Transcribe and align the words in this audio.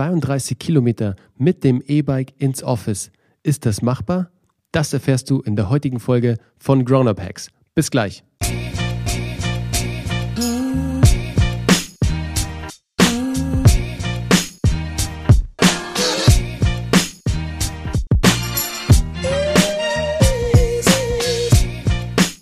32 0.00 0.58
Kilometer 0.58 1.14
mit 1.36 1.62
dem 1.62 1.82
E-Bike 1.86 2.32
ins 2.38 2.62
Office. 2.62 3.10
Ist 3.42 3.66
das 3.66 3.82
machbar? 3.82 4.30
Das 4.72 4.94
erfährst 4.94 5.28
du 5.28 5.42
in 5.42 5.56
der 5.56 5.68
heutigen 5.68 6.00
Folge 6.00 6.38
von 6.56 6.86
Grown 6.86 7.06
Up 7.06 7.20
Hacks. 7.20 7.50
Bis 7.74 7.90
gleich. 7.90 8.24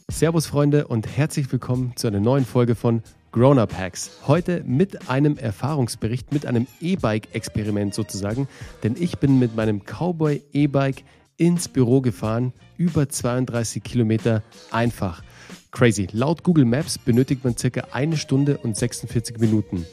Servus 0.09 0.47
Freunde 0.47 0.87
und 0.87 1.09
herzlich 1.09 1.51
willkommen 1.51 1.93
zu 1.97 2.07
einer 2.07 2.21
neuen 2.21 2.45
Folge 2.45 2.77
von 2.77 3.03
Grown 3.39 3.61
Up 3.61 3.73
Hacks. 3.73 4.11
Heute 4.27 4.65
mit 4.67 5.09
einem 5.09 5.39
Erfahrungsbericht, 5.39 6.33
mit 6.33 6.45
einem 6.45 6.67
E-Bike-Experiment 6.81 7.95
sozusagen, 7.95 8.49
denn 8.83 8.97
ich 8.99 9.19
bin 9.19 9.39
mit 9.39 9.55
meinem 9.55 9.83
Cowboy 9.85 10.43
E-Bike 10.53 11.05
ins 11.37 11.69
Büro 11.69 12.01
gefahren, 12.01 12.53
über 12.79 13.09
32 13.09 13.85
Kilometer 13.85 14.43
einfach. 14.73 15.23
Crazy. 15.71 16.09
Laut 16.11 16.43
Google 16.43 16.65
Maps 16.65 16.99
benötigt 16.99 17.45
man 17.45 17.57
circa 17.57 17.83
eine 17.93 18.17
Stunde 18.17 18.59
und 18.59 18.77
46 18.77 19.39
Minuten. 19.39 19.87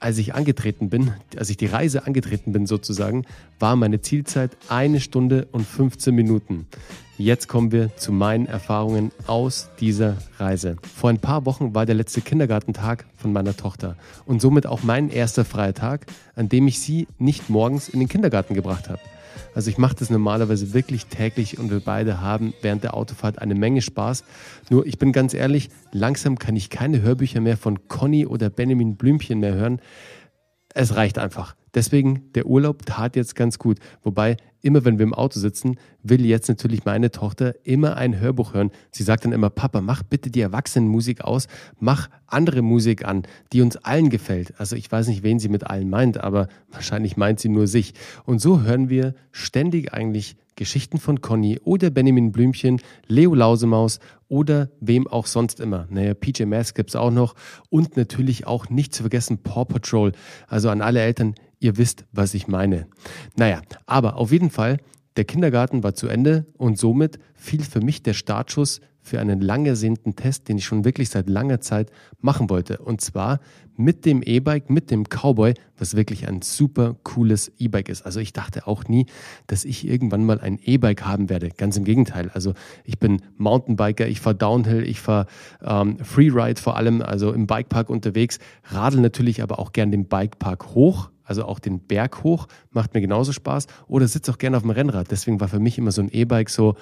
Als 0.00 0.18
ich 0.18 0.34
angetreten 0.34 0.90
bin, 0.90 1.12
als 1.36 1.50
ich 1.50 1.56
die 1.56 1.66
Reise 1.66 2.06
angetreten 2.06 2.52
bin 2.52 2.66
sozusagen, 2.66 3.24
war 3.58 3.74
meine 3.74 4.00
Zielzeit 4.00 4.56
eine 4.68 5.00
Stunde 5.00 5.48
und 5.50 5.66
15 5.66 6.14
Minuten. 6.14 6.66
Jetzt 7.16 7.48
kommen 7.48 7.72
wir 7.72 7.96
zu 7.96 8.12
meinen 8.12 8.46
Erfahrungen 8.46 9.10
aus 9.26 9.70
dieser 9.80 10.16
Reise. 10.38 10.76
Vor 10.94 11.10
ein 11.10 11.18
paar 11.18 11.46
Wochen 11.46 11.74
war 11.74 11.84
der 11.84 11.96
letzte 11.96 12.20
Kindergartentag 12.20 13.06
von 13.16 13.32
meiner 13.32 13.56
Tochter 13.56 13.96
und 14.24 14.40
somit 14.40 14.66
auch 14.68 14.84
mein 14.84 15.10
erster 15.10 15.44
freier 15.44 15.74
Tag, 15.74 16.06
an 16.36 16.48
dem 16.48 16.68
ich 16.68 16.78
sie 16.78 17.08
nicht 17.18 17.50
morgens 17.50 17.88
in 17.88 17.98
den 17.98 18.08
Kindergarten 18.08 18.54
gebracht 18.54 18.88
habe. 18.88 19.00
Also 19.54 19.70
ich 19.70 19.78
mache 19.78 19.96
das 19.96 20.10
normalerweise 20.10 20.72
wirklich 20.72 21.06
täglich 21.06 21.58
und 21.58 21.70
wir 21.70 21.80
beide 21.80 22.20
haben 22.20 22.54
während 22.62 22.84
der 22.84 22.94
Autofahrt 22.94 23.38
eine 23.38 23.54
Menge 23.54 23.82
Spaß. 23.82 24.24
Nur 24.70 24.86
ich 24.86 24.98
bin 24.98 25.12
ganz 25.12 25.34
ehrlich, 25.34 25.70
langsam 25.92 26.38
kann 26.38 26.56
ich 26.56 26.70
keine 26.70 27.02
Hörbücher 27.02 27.40
mehr 27.40 27.56
von 27.56 27.88
Conny 27.88 28.26
oder 28.26 28.50
Benjamin 28.50 28.96
Blümchen 28.96 29.40
mehr 29.40 29.54
hören. 29.54 29.80
Es 30.74 30.94
reicht 30.94 31.18
einfach. 31.18 31.56
Deswegen, 31.78 32.32
der 32.34 32.46
Urlaub 32.46 32.84
tat 32.86 33.14
jetzt 33.14 33.36
ganz 33.36 33.56
gut. 33.56 33.78
Wobei, 34.02 34.36
immer 34.62 34.84
wenn 34.84 34.98
wir 34.98 35.04
im 35.04 35.14
Auto 35.14 35.38
sitzen, 35.38 35.76
will 36.02 36.26
jetzt 36.26 36.48
natürlich 36.48 36.84
meine 36.84 37.12
Tochter 37.12 37.54
immer 37.62 37.96
ein 37.96 38.18
Hörbuch 38.18 38.52
hören. 38.52 38.72
Sie 38.90 39.04
sagt 39.04 39.24
dann 39.24 39.30
immer, 39.30 39.48
Papa, 39.48 39.80
mach 39.80 40.02
bitte 40.02 40.28
die 40.28 40.40
Erwachsenenmusik 40.40 41.20
aus, 41.20 41.46
mach 41.78 42.10
andere 42.26 42.62
Musik 42.62 43.04
an, 43.04 43.22
die 43.52 43.62
uns 43.62 43.76
allen 43.76 44.10
gefällt. 44.10 44.54
Also 44.58 44.74
ich 44.74 44.90
weiß 44.90 45.06
nicht, 45.06 45.22
wen 45.22 45.38
sie 45.38 45.48
mit 45.48 45.68
allen 45.68 45.88
meint, 45.88 46.18
aber 46.18 46.48
wahrscheinlich 46.72 47.16
meint 47.16 47.38
sie 47.38 47.48
nur 47.48 47.68
sich. 47.68 47.94
Und 48.24 48.40
so 48.40 48.62
hören 48.62 48.88
wir 48.88 49.14
ständig 49.30 49.94
eigentlich 49.94 50.34
Geschichten 50.56 50.98
von 50.98 51.20
Conny 51.20 51.60
oder 51.62 51.90
Benjamin 51.90 52.32
Blümchen, 52.32 52.80
Leo 53.06 53.36
Lausemaus 53.36 54.00
oder 54.26 54.70
wem 54.80 55.06
auch 55.06 55.26
sonst 55.26 55.60
immer. 55.60 55.86
Naja, 55.88 56.14
PJ 56.14 56.46
Masks 56.46 56.74
gibt's 56.74 56.96
auch 56.96 57.12
noch 57.12 57.36
und 57.70 57.96
natürlich 57.96 58.48
auch 58.48 58.68
nicht 58.68 58.92
zu 58.92 59.04
vergessen 59.04 59.38
Paw 59.38 59.64
Patrol. 59.64 60.10
Also 60.48 60.68
an 60.70 60.82
alle 60.82 61.00
Eltern, 61.00 61.36
ihr 61.60 61.76
wisst, 61.76 62.04
was 62.12 62.34
ich 62.34 62.48
meine. 62.48 62.86
Naja, 63.36 63.62
aber 63.86 64.16
auf 64.16 64.32
jeden 64.32 64.50
Fall, 64.50 64.78
der 65.16 65.24
Kindergarten 65.24 65.82
war 65.82 65.94
zu 65.94 66.08
Ende 66.08 66.46
und 66.56 66.78
somit 66.78 67.18
fiel 67.34 67.62
für 67.62 67.80
mich 67.80 68.02
der 68.02 68.14
Startschuss 68.14 68.80
für 69.08 69.20
einen 69.20 69.40
lang 69.40 69.66
ersehnten 69.66 70.14
Test, 70.14 70.48
den 70.48 70.58
ich 70.58 70.64
schon 70.64 70.84
wirklich 70.84 71.08
seit 71.08 71.28
langer 71.28 71.60
Zeit 71.60 71.90
machen 72.20 72.50
wollte. 72.50 72.78
Und 72.78 73.00
zwar 73.00 73.40
mit 73.76 74.04
dem 74.04 74.22
E-Bike, 74.22 74.70
mit 74.70 74.90
dem 74.90 75.04
Cowboy, 75.04 75.54
was 75.78 75.96
wirklich 75.96 76.28
ein 76.28 76.42
super 76.42 76.96
cooles 77.04 77.50
E-Bike 77.58 77.88
ist. 77.88 78.02
Also 78.02 78.20
ich 78.20 78.32
dachte 78.32 78.66
auch 78.66 78.84
nie, 78.84 79.06
dass 79.46 79.64
ich 79.64 79.86
irgendwann 79.86 80.24
mal 80.24 80.40
ein 80.40 80.58
E-Bike 80.62 81.04
haben 81.04 81.30
werde. 81.30 81.48
Ganz 81.56 81.76
im 81.76 81.84
Gegenteil. 81.84 82.30
Also 82.34 82.54
ich 82.84 82.98
bin 82.98 83.22
Mountainbiker, 83.36 84.06
ich 84.06 84.20
fahre 84.20 84.36
Downhill, 84.36 84.82
ich 84.82 85.00
fahre 85.00 85.26
ähm, 85.62 85.98
Freeride 86.00 86.60
vor 86.60 86.76
allem, 86.76 87.00
also 87.00 87.32
im 87.32 87.46
Bikepark 87.46 87.88
unterwegs, 87.88 88.38
radel 88.64 89.00
natürlich 89.00 89.42
aber 89.42 89.58
auch 89.58 89.72
gern 89.72 89.90
den 89.90 90.04
Bikepark 90.06 90.74
hoch 90.74 91.10
also 91.28 91.44
auch 91.44 91.58
den 91.58 91.80
Berg 91.80 92.24
hoch, 92.24 92.48
macht 92.70 92.94
mir 92.94 93.00
genauso 93.00 93.32
Spaß. 93.32 93.66
Oder 93.86 94.08
sitze 94.08 94.32
auch 94.32 94.38
gerne 94.38 94.56
auf 94.56 94.62
dem 94.62 94.70
Rennrad. 94.70 95.10
Deswegen 95.10 95.40
war 95.40 95.48
für 95.48 95.60
mich 95.60 95.78
immer 95.78 95.92
so 95.92 96.00
ein 96.02 96.08
E-Bike 96.08 96.50
so, 96.50 96.76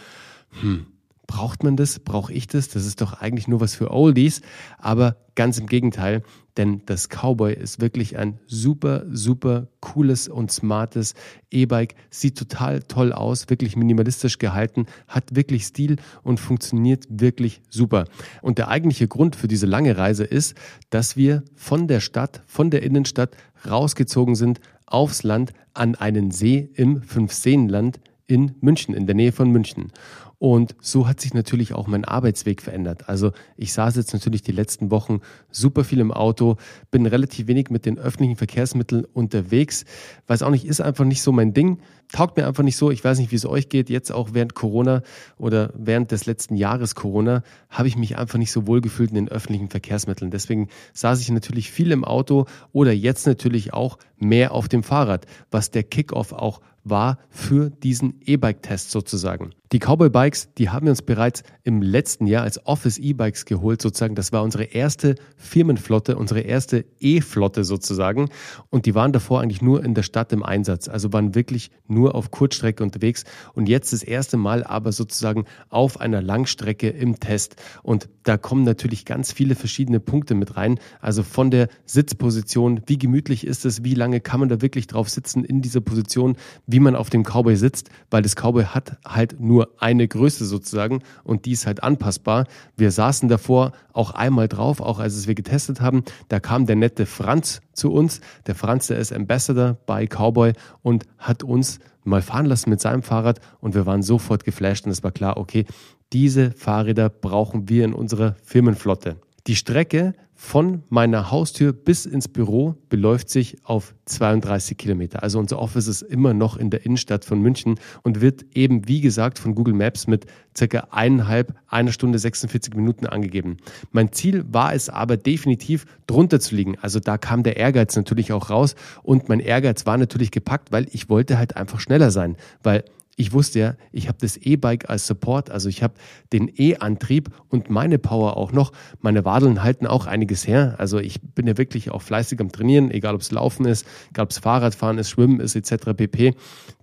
hm, 0.61 0.87
Braucht 1.27 1.65
man 1.65 1.77
das? 1.77 1.99
Brauche 1.99 2.33
ich 2.33 2.47
das? 2.47 2.69
Das 2.69 2.87
ist 2.87 3.01
doch 3.01 3.15
eigentlich 3.15 3.49
nur 3.49 3.61
was 3.61 3.75
für 3.75 3.91
Oldies. 3.91 4.43
Aber 4.79 5.17
ganz 5.35 5.59
im 5.59 5.67
Gegenteil, 5.67 6.23
denn 6.57 6.83
das 6.87 7.09
Cowboy 7.09 7.53
ist 7.53 7.81
wirklich 7.81 8.17
ein 8.17 8.39
super, 8.47 9.05
super 9.11 9.69
cooles 9.81 10.29
und 10.29 10.51
smartes 10.51 11.15
E-Bike. 11.51 11.95
Sieht 12.11 12.39
total 12.39 12.83
toll 12.83 13.13
aus, 13.13 13.51
wirklich 13.51 13.77
minimalistisch 13.77 14.39
gehalten, 14.39 14.87
hat 15.09 15.35
wirklich 15.37 15.65
Stil 15.65 15.97
und 16.23 16.41
funktioniert 16.41 17.05
wirklich 17.11 17.61
super. 17.69 18.07
Und 18.41 18.59
der 18.59 18.69
eigentliche 18.69 19.09
Grund 19.09 19.37
für 19.37 19.49
diese 19.49 19.67
lange 19.67 19.97
Reise 19.99 20.25
ist, 20.25 20.55
dass 20.91 21.17
wir 21.17 21.43
von 21.55 21.89
der 21.89 22.01
Stadt, 22.01 22.43
von 22.47 22.71
der 22.71 22.83
Innenstadt 22.83 23.37
rausgezogen 23.69 24.35
sind 24.35 24.61
aufs 24.87 25.23
Land 25.23 25.53
an 25.75 25.97
einen 25.97 26.31
See 26.31 26.71
im 26.75 27.03
Fünfseenland 27.03 28.01
in 28.27 28.55
München, 28.61 28.95
in 28.95 29.07
der 29.07 29.15
Nähe 29.15 29.33
von 29.33 29.51
München. 29.51 29.93
Und 30.39 30.77
so 30.81 31.09
hat 31.09 31.21
sich 31.21 31.33
natürlich 31.33 31.73
auch 31.73 31.87
mein 31.87 32.05
Arbeitsweg 32.05 32.61
verändert. 32.61 33.09
Also 33.09 33.33
ich 33.57 33.73
saß 33.73 33.97
jetzt 33.97 34.13
natürlich 34.13 34.43
die 34.43 34.53
letzten 34.53 34.91
Wochen 34.91 35.21
super 35.51 35.83
viel 35.83 35.99
im 35.99 36.13
Auto, 36.13 36.57
bin 36.91 37.07
relativ 37.07 37.47
wenig 37.47 37.71
mit 37.71 37.87
den 37.87 37.99
öffentlichen 37.99 38.37
Verkehrsmitteln 38.37 39.07
unterwegs. 39.07 39.87
Weiß 40.27 40.43
auch 40.43 40.51
nicht, 40.51 40.67
ist 40.67 40.83
einfach 40.83 41.07
nicht 41.07 41.23
so 41.23 41.33
mein 41.33 41.55
Ding. 41.55 41.79
Taugt 42.13 42.37
mir 42.37 42.47
einfach 42.47 42.65
nicht 42.65 42.77
so. 42.77 42.91
Ich 42.91 43.03
weiß 43.03 43.19
nicht, 43.19 43.33
wie 43.33 43.37
es 43.37 43.47
euch 43.47 43.71
geht. 43.71 43.89
Jetzt 43.89 44.13
auch 44.13 44.35
während 44.35 44.55
Corona 44.55 45.03
oder 45.39 45.73
während 45.75 46.13
des 46.13 46.27
letzten 46.27 46.55
Jahres 46.57 46.95
Corona 46.95 47.43
habe 47.71 47.89
ich 47.89 47.97
mich 47.97 48.19
einfach 48.19 48.39
nicht 48.39 48.53
so 48.53 48.67
wohl 48.67 48.83
gefühlt 48.83 49.11
in 49.11 49.17
den 49.17 49.29
öffentlichen 49.31 49.71
Verkehrsmitteln. 49.71 50.31
Deswegen 50.31 50.69
saß 50.93 51.21
ich 51.23 51.31
natürlich 51.31 51.71
viel 51.71 51.93
im 51.93 52.05
Auto 52.05 52.45
oder 52.73 52.93
jetzt 52.93 53.27
natürlich 53.27 53.73
auch 53.73 53.97
mehr 54.19 54.53
auf 54.53 54.69
dem 54.69 54.83
Fahrrad, 54.83 55.25
was 55.51 55.71
der 55.71 55.83
Kickoff 55.83 56.33
auch 56.33 56.61
war 56.89 57.19
für 57.31 57.71
diesen 57.71 58.21
E-Bike-Test 58.25 58.91
sozusagen. 58.91 59.51
Die 59.73 59.81
Cowboy 59.81 60.11
Bikes, 60.11 60.55
die 60.59 60.71
haben 60.71 60.87
wir 60.87 60.91
uns 60.91 61.03
bereits 61.03 61.43
im 61.65 61.83
letzten 61.83 62.27
Jahr 62.27 62.45
als 62.45 62.65
Office 62.67 62.99
E-Bikes 62.99 63.47
geholt 63.47 63.83
sozusagen. 63.83 64.15
Das 64.15 64.31
war 64.31 64.45
unsere 64.45 64.63
erste 64.63 65.17
Firmenflotte, 65.37 66.17
unsere 66.17 66.41
erste 66.41 66.85
E-Flotte 67.01 67.65
sozusagen. 67.65 68.29
Und 68.71 68.87
die 68.87 68.95
waren 68.95 69.13
davor 69.13 69.41
eigentlich 69.41 69.63
nur 69.63 69.85
in 69.85 69.95
der 69.95 70.05
Stadt 70.05 70.33
im 70.33 70.45
Einsatz. 70.45 70.89
Also 70.89 71.13
waren 71.13 71.35
wirklich 71.35 71.73
nur 71.89 72.15
auf 72.15 72.31
Kurzstrecke 72.31 72.85
unterwegs. 72.85 73.25
Und 73.55 73.69
jetzt 73.69 73.93
das 73.93 74.05
erste 74.05 74.37
Mal 74.37 74.63
aber 74.63 74.93
sozusagen 74.93 75.47
auf 75.69 75.99
einer 76.01 76.23
Langstrecke 76.23 76.89
im 76.89 77.19
Test. 77.19 77.57
Und 77.83 78.09
da 78.23 78.37
kommen 78.37 78.63
natürlich 78.63 79.05
ganz 79.05 79.33
viele 79.33 79.57
verschiedene 79.57 79.99
Punkte 79.99 80.37
mit 80.37 80.57
rein. 80.57 80.79
Also 81.01 81.25
von 81.25 81.51
der 81.51 81.69
Sitzposition, 81.87 82.83
wie 82.87 82.99
gemütlich 82.99 83.45
ist 83.45 83.65
es, 83.65 83.83
wie 83.83 83.95
lange 83.95 84.21
kann 84.21 84.39
man 84.39 84.49
da 84.49 84.63
wirklich 84.63 84.87
drauf 84.87 85.09
sitzen 85.09 85.45
in 85.45 85.61
dieser 85.61 85.81
Position, 85.81 86.37
wie 86.69 86.79
man 86.79 86.95
auf 86.95 87.11
dem 87.11 87.25
Cowboy 87.25 87.57
sitzt, 87.57 87.91
weil 88.11 88.23
das 88.23 88.37
Cowboy 88.37 88.65
hat 88.65 88.99
halt 89.05 89.41
nur 89.41 89.56
nur 89.57 89.71
eine 89.79 90.07
Größe 90.07 90.45
sozusagen 90.45 91.03
und 91.25 91.47
die 91.47 91.53
ist 91.53 91.67
halt 91.67 91.83
anpassbar. 91.83 92.47
Wir 92.77 92.91
saßen 92.91 93.31
davor 93.31 93.73
auch 93.95 94.11
einmal 94.11 94.49
drauf, 94.49 94.83
auch 94.83 94.99
als 94.99 95.15
es 95.15 95.27
wir 95.27 95.35
getestet 95.35 95.81
haben. 95.81 96.05
Da 96.29 96.41
kam 96.41 96.67
der 96.67 96.77
nette 96.77 97.07
Franz 97.07 97.63
zu 97.73 97.91
uns. 97.91 98.21
Der 98.47 98.55
Franz, 98.55 98.89
der 98.89 98.99
ist 98.99 99.15
Ambassador 99.15 99.79
bei 99.87 100.07
Cowboy 100.07 100.53
und 100.83 101.07
hat 101.17 101.43
uns 101.43 101.79
mal 102.05 102.21
fahren 102.21 102.45
lassen 102.45 102.69
mit 102.69 102.83
seinem 102.83 103.03
Fahrrad 103.03 103.41
und 103.61 103.75
wir 103.75 103.87
waren 103.87 104.03
sofort 104.03 104.45
geflasht 104.45 104.85
und 104.85 104.93
es 104.93 105.03
war 105.03 105.11
klar, 105.11 105.39
okay, 105.39 105.65
diese 106.13 106.51
Fahrräder 106.51 107.09
brauchen 107.09 107.71
wir 107.71 107.87
in 107.87 107.95
unserer 107.95 108.37
Firmenflotte. 108.45 109.17
Die 109.47 109.55
Strecke 109.55 110.15
von 110.35 110.83
meiner 110.91 111.31
Haustür 111.31 111.73
bis 111.73 112.05
ins 112.05 112.27
Büro 112.27 112.75
beläuft 112.89 113.31
sich 113.31 113.57
auf 113.63 113.95
32 114.05 114.77
Kilometer. 114.77 115.23
Also 115.23 115.39
unser 115.39 115.61
Office 115.61 115.87
ist 115.87 116.03
immer 116.03 116.35
noch 116.35 116.57
in 116.57 116.69
der 116.69 116.85
Innenstadt 116.85 117.25
von 117.25 117.41
München 117.41 117.79
und 118.03 118.21
wird 118.21 118.45
eben, 118.55 118.87
wie 118.89 119.01
gesagt, 119.01 119.39
von 119.39 119.55
Google 119.55 119.75
Maps 119.75 120.09
mit 120.09 120.27
circa 120.57 120.89
eineinhalb, 120.91 121.55
einer 121.69 121.93
Stunde 121.93 122.19
46 122.19 122.75
Minuten 122.75 123.07
angegeben. 123.07 123.57
Mein 123.93 124.13
Ziel 124.13 124.45
war 124.53 124.75
es 124.75 124.89
aber 124.91 125.17
definitiv 125.17 125.87
drunter 126.07 126.41
zu 126.41 126.55
liegen. 126.55 126.77
Also 126.81 126.99
da 126.99 127.17
kam 127.17 127.43
der 127.43 127.57
Ehrgeiz 127.57 127.97
natürlich 127.97 128.33
auch 128.33 128.51
raus 128.51 128.75
und 129.05 129.29
mein 129.29 129.41
Ehrgeiz 129.41 129.87
war 129.87 129.97
natürlich 129.97 130.33
gepackt, 130.33 130.71
weil 130.71 130.87
ich 130.91 131.09
wollte 131.09 131.39
halt 131.39 131.57
einfach 131.57 131.81
schneller 131.81 132.11
sein, 132.11 132.37
weil 132.63 132.85
ich 133.19 133.33
wusste 133.33 133.59
ja, 133.59 133.75
ich 133.93 134.09
habe 134.09 134.19
das 134.21 134.37
E-Bike 134.37 134.91
als 134.91 135.07
Support, 135.07 135.51
also 135.51 135.71
ich 135.71 135.83
habe 135.83 135.95
den 136.35 136.51
E-Antrieb 136.55 137.31
und 137.49 137.71
meine 137.71 137.99
Power 137.99 138.37
auch 138.37 138.53
noch. 138.53 138.73
Meine 139.01 139.25
Wadeln 139.25 139.63
halten 139.63 139.87
auch 139.87 140.07
einiges 140.07 140.47
her. 140.47 140.75
Also 140.77 140.99
ich 140.99 141.23
bin 141.23 141.47
ja 141.47 141.57
wirklich 141.57 141.91
auch 141.91 142.03
fleißig 142.03 142.39
am 142.41 142.53
Trainieren, 142.53 142.91
egal 142.91 143.15
ob 143.15 143.23
es 143.23 143.33
Laufen 143.33 143.65
ist, 143.65 143.87
egal 144.11 144.25
ob 144.25 144.31
es 144.31 144.39
Fahrradfahren 144.39 144.99
ist, 144.99 145.09
Schwimmen 145.09 145.41
ist 145.41 145.57
etc. 145.57 145.95
pp. 145.97 146.35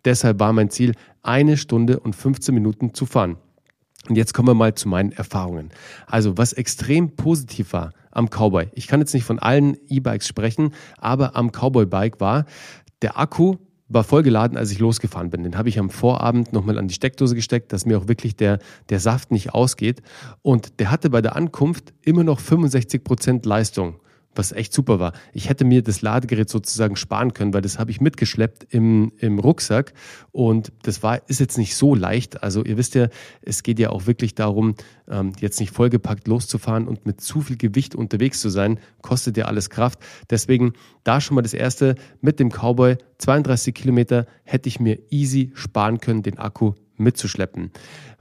Deshalb 0.06 0.40
war 0.40 0.54
mein 0.54 0.72
Ziel, 0.72 0.94
eine 1.22 1.56
Stunde 1.56 2.00
und 2.00 2.16
15 2.16 2.54
Minuten 2.54 2.96
zu 2.96 3.06
fahren. 3.06 3.38
Und 4.10 4.16
jetzt 4.16 4.34
kommen 4.34 4.48
wir 4.48 4.56
mal 4.56 4.74
zu 4.74 4.90
meinen 4.90 5.12
Erfahrungen. 5.12 5.70
Also 6.08 6.36
was 6.38 6.52
extrem 6.54 7.16
positiv 7.16 7.74
war 7.74 7.94
am 8.10 8.30
Cowboy. 8.30 8.70
Ich 8.74 8.88
kann 8.88 9.00
jetzt 9.00 9.14
nicht 9.14 9.24
von 9.24 9.38
allen 9.38 9.78
E-Bikes 9.88 10.28
sprechen, 10.28 10.74
aber 10.98 11.36
am 11.36 11.52
Cowboy-Bike 11.52 12.20
war, 12.20 12.46
der 13.04 13.20
Akku 13.20 13.58
war 13.88 14.04
vollgeladen, 14.04 14.58
als 14.58 14.72
ich 14.72 14.80
losgefahren 14.80 15.30
bin. 15.30 15.44
Den 15.44 15.58
habe 15.58 15.70
ich 15.70 15.78
am 15.80 15.90
Vorabend 15.90 16.54
nochmal 16.54 16.78
an 16.78 16.88
die 16.88 16.94
Steckdose 16.94 17.36
gesteckt, 17.36 17.74
dass 17.74 17.86
mir 17.86 17.98
auch 17.98 18.08
wirklich 18.08 18.36
der, 18.36 18.60
der 18.90 19.00
Saft 19.00 19.32
nicht 19.32 19.54
ausgeht. 19.54 20.02
Und 20.42 20.80
der 20.80 20.90
hatte 20.90 21.10
bei 21.10 21.22
der 21.22 21.36
Ankunft 21.36 21.94
immer 22.02 22.24
noch 22.24 22.40
65 22.40 23.04
Prozent 23.04 23.46
Leistung 23.46 24.00
was 24.36 24.52
echt 24.52 24.74
super 24.74 25.00
war. 25.00 25.14
Ich 25.34 25.50
hätte 25.50 25.66
mir 25.66 25.82
das 25.82 26.02
Ladegerät 26.02 26.50
sozusagen 26.50 26.96
sparen 26.96 27.34
können, 27.34 27.54
weil 27.54 27.62
das 27.62 27.80
habe 27.80 27.92
ich 27.92 28.02
mitgeschleppt 28.02 28.74
im, 28.74 29.12
im 29.18 29.40
Rucksack 29.40 29.94
und 30.32 30.72
das 30.84 31.04
war, 31.04 31.22
ist 31.30 31.40
jetzt 31.40 31.58
nicht 31.58 31.76
so 31.76 31.96
leicht. 31.96 32.44
Also 32.44 32.64
ihr 32.64 32.78
wisst 32.78 32.96
ja, 32.96 33.08
es 33.42 33.64
geht 33.64 33.80
ja 33.80 33.90
auch 33.90 34.08
wirklich 34.08 34.36
darum, 34.36 34.76
ähm, 35.08 35.34
jetzt 35.40 35.60
nicht 35.60 35.72
vollgepackt 35.72 36.28
loszufahren 36.28 36.88
und 36.88 37.06
mit 37.06 37.22
zu 37.22 37.42
viel 37.42 37.58
Gewicht 37.58 37.96
unterwegs 37.96 38.40
zu 38.40 38.50
sein, 38.50 38.80
kostet 39.02 39.38
ja 39.38 39.46
alles 39.46 39.70
Kraft. 39.70 40.00
Deswegen 40.30 40.74
da 41.04 41.22
schon 41.22 41.36
mal 41.36 41.42
das 41.42 41.54
erste 41.54 41.96
mit 42.22 42.40
dem 42.40 42.50
Cowboy, 42.50 42.98
32 43.18 43.74
Kilometer 43.74 44.26
hätte 44.44 44.70
ich 44.70 44.80
mir 44.80 45.00
easy 45.10 45.52
sparen 45.54 46.00
können, 46.00 46.24
den 46.24 46.38
Akku 46.38 46.74
mitzuschleppen. 46.98 47.72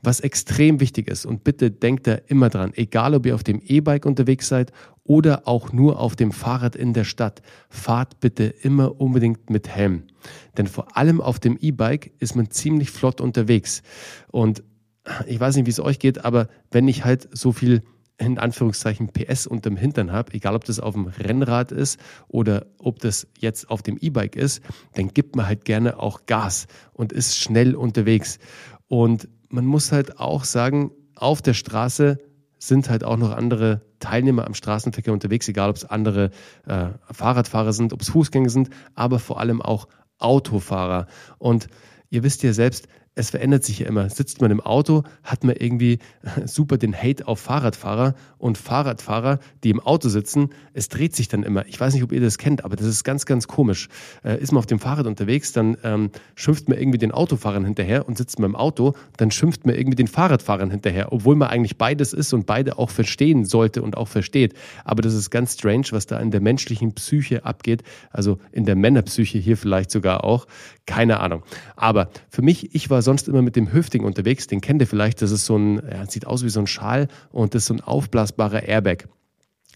Was 0.03 0.21
extrem 0.21 0.81
wichtig 0.81 1.09
ist, 1.09 1.25
und 1.27 1.45
bitte 1.45 1.71
denkt 1.71 2.07
da 2.07 2.15
immer 2.27 2.49
dran, 2.49 2.73
egal 2.75 3.15
ob 3.15 3.27
ihr 3.27 3.35
auf 3.35 3.45
dem 3.45 3.61
E-Bike 3.65 4.05
unterwegs 4.05 4.49
seid 4.49 4.73
oder 5.05 5.49
auch 5.49 5.73
nur 5.73 5.99
auf 5.99 6.17
dem 6.17 6.33
Fahrrad 6.33 6.77
in 6.77 6.93
der 6.93 7.05
Stadt, 7.05 7.43
fahrt 7.69 8.21
bitte 8.21 8.45
immer 8.45 9.01
unbedingt 9.01 9.51
mit 9.51 9.69
Helm. 9.69 10.05
Denn 10.57 10.67
vor 10.67 10.97
allem 10.97 11.21
auf 11.21 11.41
dem 11.41 11.57
E-Bike 11.61 12.13
ist 12.19 12.37
man 12.37 12.51
ziemlich 12.51 12.91
flott 12.91 13.21
unterwegs. 13.21 13.83
Und 14.31 14.63
ich 15.27 15.41
weiß 15.41 15.57
nicht, 15.57 15.67
wie 15.67 15.71
es 15.71 15.81
euch 15.81 15.99
geht, 15.99 16.25
aber 16.25 16.49
wenn 16.71 16.87
ich 16.87 17.05
halt 17.05 17.29
so 17.33 17.53
viel 17.53 17.83
in 18.19 18.39
Anführungszeichen 18.39 19.09
PS 19.09 19.47
unterm 19.47 19.77
Hintern 19.77 20.13
habe, 20.13 20.35
egal 20.35 20.55
ob 20.55 20.65
das 20.65 20.79
auf 20.79 20.95
dem 20.95 21.07
Rennrad 21.07 21.73
ist 21.73 21.99
oder 22.29 22.67
ob 22.79 23.01
das 23.01 23.27
jetzt 23.39 23.69
auf 23.69 23.83
dem 23.83 23.97
E-Bike 24.01 24.37
ist, 24.37 24.63
dann 24.95 25.09
gibt 25.09 25.35
man 25.35 25.47
halt 25.47 25.65
gerne 25.65 25.99
auch 25.99 26.27
Gas 26.27 26.67
und 26.93 27.13
ist 27.13 27.39
schnell 27.39 27.75
unterwegs. 27.75 28.39
Und 28.87 29.29
man 29.49 29.67
muss 29.67 29.91
halt 29.91 30.21
auch 30.21 30.45
sagen, 30.45 30.93
auf 31.17 31.43
der 31.43 31.55
Straße 31.55 32.19
sind 32.69 32.89
halt 32.89 33.03
auch 33.03 33.17
noch 33.17 33.33
andere 33.33 33.81
Teilnehmer 33.99 34.47
am 34.47 34.55
Straßenverkehr 34.55 35.13
unterwegs, 35.13 35.49
egal 35.49 35.71
ob 35.71 35.77
es 35.77 35.85
andere 35.85 36.31
äh, 36.67 36.91
Fahrradfahrer 37.11 37.73
sind, 37.73 37.93
ob 37.93 38.03
es 38.03 38.11
Fußgänger 38.11 38.51
sind, 38.51 38.71
aber 38.95 39.19
vor 39.19 39.41
allem 39.41 39.61
auch 39.61 39.89
Autofahrer. 40.19 41.07
Und 41.39 41.67
ihr 42.09 42.23
wisst 42.23 42.45
ja 42.45 42.53
selbst, 42.53 42.87
es 43.15 43.31
verändert 43.31 43.63
sich 43.65 43.81
ja 43.81 43.87
immer. 43.87 44.09
Sitzt 44.09 44.41
man 44.41 44.51
im 44.51 44.61
Auto, 44.61 45.03
hat 45.23 45.45
man 45.45 45.57
irgendwie 45.57 45.99
super 46.47 46.79
den 46.79 46.97
Hate 46.97 47.29
auf 47.29 47.41
Fahrradfahrer 47.41 48.15
und 48.39 48.57
Fahrradfahrer, 48.57 49.39
die 49.65 49.71
im 49.71 49.81
Auto 49.81 50.09
sitzen, 50.09 50.51
es 50.73 50.89
dreht 50.89 51.15
sich 51.15 51.29
dann 51.29 51.43
immer. 51.43 51.67
Ich 51.67 51.79
weiß 51.79 51.93
nicht, 51.95 52.03
ob 52.03 52.13
ihr 52.13 52.21
das 52.21 52.39
kennt, 52.39 52.65
aber 52.65 52.77
das 52.77 52.87
ist 52.87 53.05
ganz, 53.05 53.27
ganz 53.27 53.49
komisch. 53.49 53.89
Äh, 54.25 54.41
ist 54.41 54.53
man 54.53 54.59
auf 54.59 54.67
dem 54.67 54.79
Fahrrad 54.79 55.07
unterwegs, 55.07 55.53
dann 55.53 55.77
ähm, 55.85 56.11
schimpft 56.35 56.69
man 56.69 56.79
irgendwie 56.79 56.99
den 56.99 57.13
Autofahrern 57.13 57.65
hinterher 57.65 58.09
und 58.09 58.17
sitzt 58.17 58.39
man 58.39 58.51
im 58.51 58.57
Auto, 58.57 58.95
dann 59.19 59.31
schimpft 59.31 59.67
man 59.67 59.75
irgendwie 59.75 59.97
den 59.97 60.09
Fahrradfahrern 60.09 60.71
hinterher, 60.71 61.13
obwohl 61.13 61.37
man 61.37 61.49
eigentlich 61.49 61.77
beides 61.77 62.13
ist 62.15 62.33
und 62.33 62.47
beide 62.47 62.79
auch 62.79 62.91
verstehen 62.91 63.45
sollte 63.45 63.83
und 63.83 63.97
auch 63.97 64.09
versteht. 64.09 64.55
Aber 64.85 65.03
das 65.03 65.15
ist 65.15 65.31
ganz 65.31 65.55
strange, 65.55 65.87
was 65.91 66.07
da 66.07 66.19
in 66.19 66.31
der 66.31 66.41
menschlichen 66.41 66.95
Psyche 66.95 67.45
abgeht, 67.45 67.83
also 68.11 68.39
in 68.53 68.65
der 68.65 68.77
Männerpsyche 68.77 69.39
hier 69.39 69.57
vielleicht 69.59 69.91
sogar 69.91 70.25
auch. 70.25 70.47
Keine 70.87 71.21
Ahnung. 71.21 71.43
Aber 71.77 72.11
für 72.29 72.43
mich, 72.43 72.75
ich 72.75 72.91
war 72.91 73.02
sonst 73.03 73.29
immer 73.29 73.43
mit 73.43 73.57
dem 73.57 73.73
Hüfting 73.73 74.05
unterwegs. 74.05 74.47
Den 74.47 74.61
kennt 74.61 74.81
ihr 74.81 74.87
vielleicht. 74.87 75.21
Das 75.23 75.31
ist 75.31 75.45
so 75.45 75.57
ein, 75.57 75.83
ja, 75.91 76.07
sieht 76.07 76.27
aus 76.27 76.45
wie 76.45 76.49
so 76.49 76.61
ein 76.61 76.67
Schal 76.67 77.09
und 77.31 77.55
das 77.55 77.63
ist 77.63 77.67
so 77.69 77.75
ein 77.75 77.81
aufblasbarer 77.81 78.63
Airbag. 78.63 79.09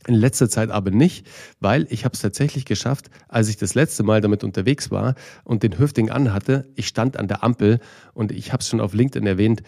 In 0.07 0.15
letzter 0.15 0.49
Zeit 0.49 0.71
aber 0.71 0.93
nicht, 0.93 1.27
weil 1.59 1.87
ich 1.91 2.05
habe 2.05 2.15
es 2.15 2.21
tatsächlich 2.21 2.65
geschafft, 2.65 3.11
als 3.29 3.49
ich 3.49 3.57
das 3.57 3.75
letzte 3.75 4.05
Mal 4.05 4.21
damit 4.21 4.45
unterwegs 4.45 4.93
war 4.93 5.17
und 5.43 5.65
den 5.65 5.79
Hüfting 5.79 6.11
anhatte. 6.11 6.69
Ich 6.77 6.87
stand 6.87 7.17
an 7.17 7.27
der 7.27 7.43
Ampel 7.43 7.81
und 8.15 8.31
ich 8.31 8.53
habe 8.53 8.61
es 8.61 8.69
schon 8.69 8.81
auf 8.81 8.95
LinkedIn 8.95 9.27
erwähnt. 9.27 9.63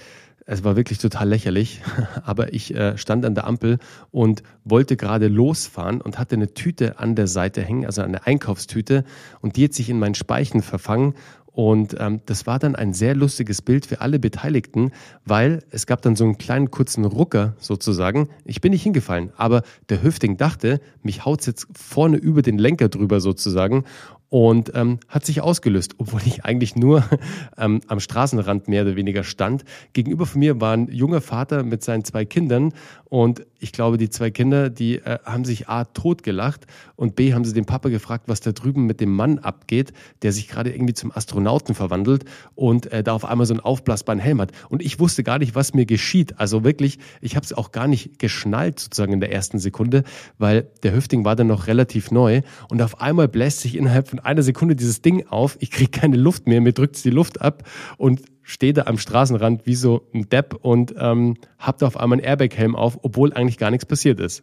Es 0.51 0.65
war 0.65 0.77
wirklich 0.77 0.99
total 0.99 1.29
lächerlich, 1.29 1.83
aber 2.25 2.55
ich 2.55 2.75
äh, 2.75 2.97
stand 2.97 3.27
an 3.27 3.35
der 3.35 3.47
Ampel 3.47 3.79
und 4.13 4.43
wollte 4.65 4.97
gerade 4.97 5.29
losfahren 5.29 6.01
und 6.01 6.19
hatte 6.19 6.37
eine 6.37 6.55
Tüte 6.55 6.99
an 6.99 7.17
der 7.17 7.27
Seite 7.27 7.61
hängen, 7.61 7.85
also 7.85 8.01
eine 8.01 8.25
Einkaufstüte, 8.25 9.05
und 9.41 9.57
die 9.57 9.65
hat 9.65 9.75
sich 9.75 9.91
in 9.91 9.99
meinen 9.99 10.15
Speichen 10.15 10.63
verfangen 10.63 11.15
und 11.59 11.97
ähm, 11.99 12.21
das 12.25 12.47
war 12.47 12.61
dann 12.61 12.77
ein 12.77 12.93
sehr 12.93 13.17
lustiges 13.17 13.63
Bild 13.63 13.85
für 13.85 14.01
alle 14.01 14.21
Beteiligten, 14.21 14.93
weil 15.25 15.65
es 15.73 15.89
gab 15.89 16.01
dann 16.03 16.15
so 16.15 16.23
einen 16.23 16.39
kleinen 16.39 16.71
kurzen 16.71 17.05
Rucker 17.05 17.57
sozusagen. 17.59 18.29
Ich 18.45 18.61
bin 18.61 18.71
nicht 18.71 18.85
hingefallen, 18.85 19.33
aber 19.37 19.65
der 19.89 20.01
Hüfting 20.01 20.37
dachte, 20.37 20.81
mich 21.03 21.25
haut's 21.25 21.47
jetzt 21.47 21.67
vorne 21.77 22.17
über 22.17 22.43
den 22.43 22.59
Lenker 22.59 22.89
drüber 22.89 23.19
sozusagen 23.19 23.83
und 24.31 24.73
ähm, 24.75 24.99
hat 25.09 25.25
sich 25.25 25.41
ausgelöst, 25.41 25.95
obwohl 25.99 26.21
ich 26.27 26.45
eigentlich 26.45 26.77
nur 26.77 27.05
ähm, 27.57 27.81
am 27.87 28.01
Straßenrand 28.01 28.69
mehr 28.69 28.83
oder 28.83 28.97
weniger 28.97 29.25
stand. 29.25 29.65
Gegenüber 29.93 30.27
von 30.27 30.41
mir 30.41 30.61
war 30.61 30.75
ein 30.75 30.89
junger 30.89 31.21
Vater 31.21 31.63
mit 31.63 31.83
seinen 31.83 32.05
zwei 32.05 32.25
Kindern 32.25 32.73
und 33.05 33.47
ich 33.59 33.73
glaube, 33.73 33.97
die 33.97 34.11
zwei 34.11 34.31
Kinder, 34.31 34.71
die 34.71 34.97
äh, 34.97 35.19
haben 35.25 35.45
sich 35.45 35.69
A 35.69 35.85
totgelacht 35.85 36.67
und 36.95 37.17
B 37.17 37.33
haben 37.33 37.45
sie 37.45 37.55
den 37.55 37.65
Papa 37.65 37.89
gefragt, 37.89 38.25
was 38.27 38.41
da 38.41 38.53
drüben 38.53 38.87
mit 38.87 39.01
dem 39.01 39.15
Mann 39.15 39.39
abgeht, 39.39 39.93
der 40.23 40.33
sich 40.33 40.49
gerade 40.49 40.71
irgendwie 40.73 40.95
zum 40.95 41.11
Astronauten 41.11 41.75
verwandelt 41.75 42.25
und 42.55 42.93
äh, 42.93 43.03
da 43.03 43.15
auf 43.15 43.25
einmal 43.25 43.47
so 43.47 43.55
einen 43.55 43.61
aufblasbaren 43.61 44.21
Helm 44.21 44.41
hat. 44.41 44.53
Und 44.69 44.83
ich 44.83 45.01
wusste 45.01 45.25
gar 45.25 45.39
nicht, 45.39 45.55
was 45.55 45.75
mir 45.75 45.87
geschieht. 45.87 46.39
Also 46.39 46.65
wirklich, 46.65 46.99
ich 47.21 47.35
habe 47.35 47.45
es 47.45 47.53
auch 47.53 47.73
gar 47.73 47.89
nicht 47.89 48.19
geschnallt 48.19 48.79
sozusagen 48.79 49.15
in 49.15 49.21
der 49.21 49.33
ersten 49.33 49.59
Sekunde, 49.59 50.05
weil 50.37 50.69
der 50.83 50.95
Hüfting 50.95 51.25
war 51.25 51.35
dann 51.35 51.47
noch 51.47 51.67
relativ 51.67 52.11
neu 52.11 52.43
und 52.69 52.83
auf 52.83 53.01
einmal 53.01 53.29
bläst 53.29 53.61
sich 53.61 53.77
innerhalb 53.77 54.09
von 54.09 54.18
einer 54.25 54.43
Sekunde 54.43 54.77
dieses 54.77 55.03
Ding 55.03 55.27
auf. 55.29 55.57
Ich 55.61 55.71
kriege 55.71 55.91
keine 55.91 56.17
Luft 56.17 56.47
mehr, 56.47 56.61
mir 56.61 56.73
drückt 56.73 57.03
die 57.05 57.11
Luft 57.11 57.41
ab 57.41 57.65
und 57.97 58.23
stehe 58.43 58.73
da 58.73 58.85
am 58.85 58.99
Straßenrand 58.99 59.67
wie 59.67 59.75
so 59.75 60.09
ein 60.15 60.29
Depp 60.29 60.55
und 60.63 60.95
ähm, 60.99 61.37
habe 61.59 61.79
da 61.79 61.87
auf 61.87 61.97
einmal 61.99 62.19
einen 62.19 62.27
Airbag-Helm 62.27 62.75
auf, 62.75 62.99
obwohl 63.03 63.33
eigentlich 63.33 63.59
gar 63.59 63.71
nichts 63.71 63.87
passiert 63.87 64.21
ist. 64.21 64.43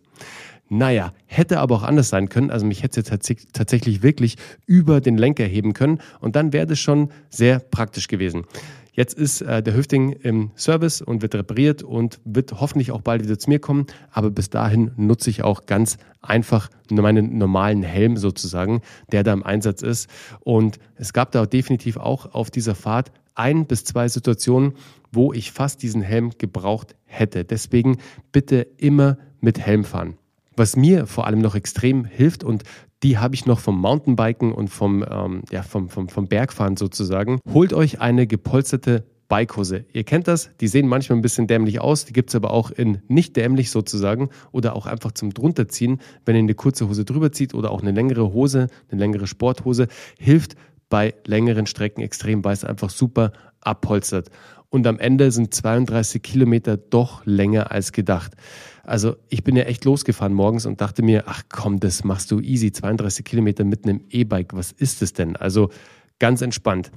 Naja, 0.67 1.13
hätte 1.25 1.59
aber 1.59 1.75
auch 1.75 1.83
anders 1.83 2.09
sein 2.09 2.29
können. 2.29 2.49
Also 2.49 2.65
mich 2.65 2.81
hätte 2.81 3.01
es 3.01 3.07
tatsächlich 3.53 4.01
wirklich 4.01 4.35
über 4.65 4.99
den 4.99 5.17
Lenker 5.17 5.43
heben 5.43 5.73
können 5.73 5.99
und 6.19 6.35
dann 6.35 6.53
wäre 6.53 6.65
das 6.65 6.79
schon 6.79 7.09
sehr 7.29 7.59
praktisch 7.59 8.07
gewesen. 8.07 8.45
Jetzt 8.95 9.13
ist 9.19 9.41
äh, 9.41 9.61
der 9.61 9.75
Hüfting 9.75 10.13
im 10.13 10.51
Service 10.55 11.01
und 11.01 11.21
wird 11.21 11.35
repariert 11.35 11.83
und 11.83 12.21
wird 12.23 12.53
hoffentlich 12.61 12.91
auch 12.91 13.01
bald 13.01 13.23
wieder 13.23 13.37
zu 13.37 13.49
mir 13.49 13.59
kommen. 13.59 13.87
Aber 14.09 14.31
bis 14.31 14.49
dahin 14.49 14.91
nutze 14.95 15.29
ich 15.29 15.43
auch 15.43 15.65
ganz 15.65 15.97
einfach 16.21 16.69
meinen 16.89 17.37
normalen 17.37 17.83
Helm 17.83 18.15
sozusagen, 18.15 18.81
der 19.11 19.23
da 19.23 19.33
im 19.33 19.43
Einsatz 19.43 19.81
ist. 19.81 20.09
Und 20.39 20.79
es 20.95 21.11
gab 21.11 21.33
da 21.33 21.45
definitiv 21.45 21.97
auch 21.97 22.33
auf 22.33 22.49
dieser 22.49 22.73
Fahrt 22.73 23.11
ein 23.35 23.65
bis 23.65 23.83
zwei 23.83 24.07
Situationen, 24.07 24.73
wo 25.11 25.33
ich 25.33 25.51
fast 25.51 25.83
diesen 25.83 26.01
Helm 26.01 26.31
gebraucht 26.37 26.95
hätte. 27.03 27.43
Deswegen 27.43 27.97
bitte 28.31 28.65
immer 28.77 29.17
mit 29.41 29.59
Helm 29.59 29.83
fahren. 29.83 30.17
Was 30.55 30.77
mir 30.77 31.05
vor 31.05 31.27
allem 31.27 31.39
noch 31.39 31.55
extrem 31.55 32.05
hilft 32.05 32.45
und 32.45 32.63
die 33.05 33.19
habe 33.19 33.35
ich 33.35 33.45
noch 33.45 33.59
vom 33.59 33.79
Mountainbiken 33.79 34.51
und 34.51 34.69
vom, 34.69 35.05
ähm, 35.07 35.43
ja, 35.51 35.61
vom, 35.61 35.89
vom, 35.89 36.09
vom 36.09 36.27
Bergfahren 36.27 36.75
sozusagen. 36.75 37.39
Holt 37.53 37.71
euch 37.71 38.01
eine 38.01 38.25
gepolsterte 38.25 39.05
Bikehose. 39.27 39.85
Ihr 39.93 40.03
kennt 40.03 40.27
das, 40.27 40.49
die 40.59 40.67
sehen 40.67 40.87
manchmal 40.87 41.19
ein 41.19 41.21
bisschen 41.21 41.45
dämlich 41.45 41.79
aus, 41.79 42.05
die 42.05 42.13
gibt 42.13 42.29
es 42.29 42.35
aber 42.35 42.49
auch 42.49 42.71
in 42.71 43.03
nicht 43.07 43.35
dämlich 43.35 43.69
sozusagen 43.69 44.29
oder 44.51 44.75
auch 44.75 44.87
einfach 44.87 45.11
zum 45.11 45.35
drunterziehen, 45.35 46.01
wenn 46.25 46.35
ihr 46.35 46.39
eine 46.39 46.55
kurze 46.55 46.89
Hose 46.89 47.05
drüber 47.05 47.31
zieht 47.31 47.53
oder 47.53 47.69
auch 47.69 47.83
eine 47.83 47.91
längere 47.91 48.33
Hose, 48.33 48.69
eine 48.89 48.99
längere 48.99 49.27
Sporthose, 49.27 49.87
hilft 50.17 50.55
bei 50.89 51.13
längeren 51.27 51.67
Strecken 51.67 52.01
extrem, 52.01 52.43
weil 52.43 52.53
es 52.53 52.63
einfach 52.63 52.89
super 52.89 53.33
abpolstert. 53.61 54.31
Und 54.75 54.85
am 54.87 54.99
Ende 54.99 55.31
sind 55.31 55.53
32 55.53 56.21
Kilometer 56.21 56.75
doch 56.75 57.25
länger 57.25 57.71
als 57.71 57.93
gedacht. 57.93 58.33
Also 58.83 59.15
ich 59.29 59.41
bin 59.41 59.55
ja 59.55 59.63
echt 59.63 59.85
losgefahren 59.85 60.33
morgens 60.33 60.65
und 60.65 60.81
dachte 60.81 61.01
mir, 61.01 61.23
ach 61.27 61.43
komm, 61.47 61.79
das 61.79 62.03
machst 62.03 62.29
du 62.29 62.41
easy, 62.41 62.73
32 62.73 63.23
Kilometer 63.23 63.63
mit 63.63 63.85
einem 63.85 64.01
E-Bike, 64.09 64.53
was 64.53 64.73
ist 64.73 65.01
es 65.01 65.13
denn? 65.13 65.37
Also 65.37 65.69
ganz 66.19 66.41
entspannt. 66.41 66.91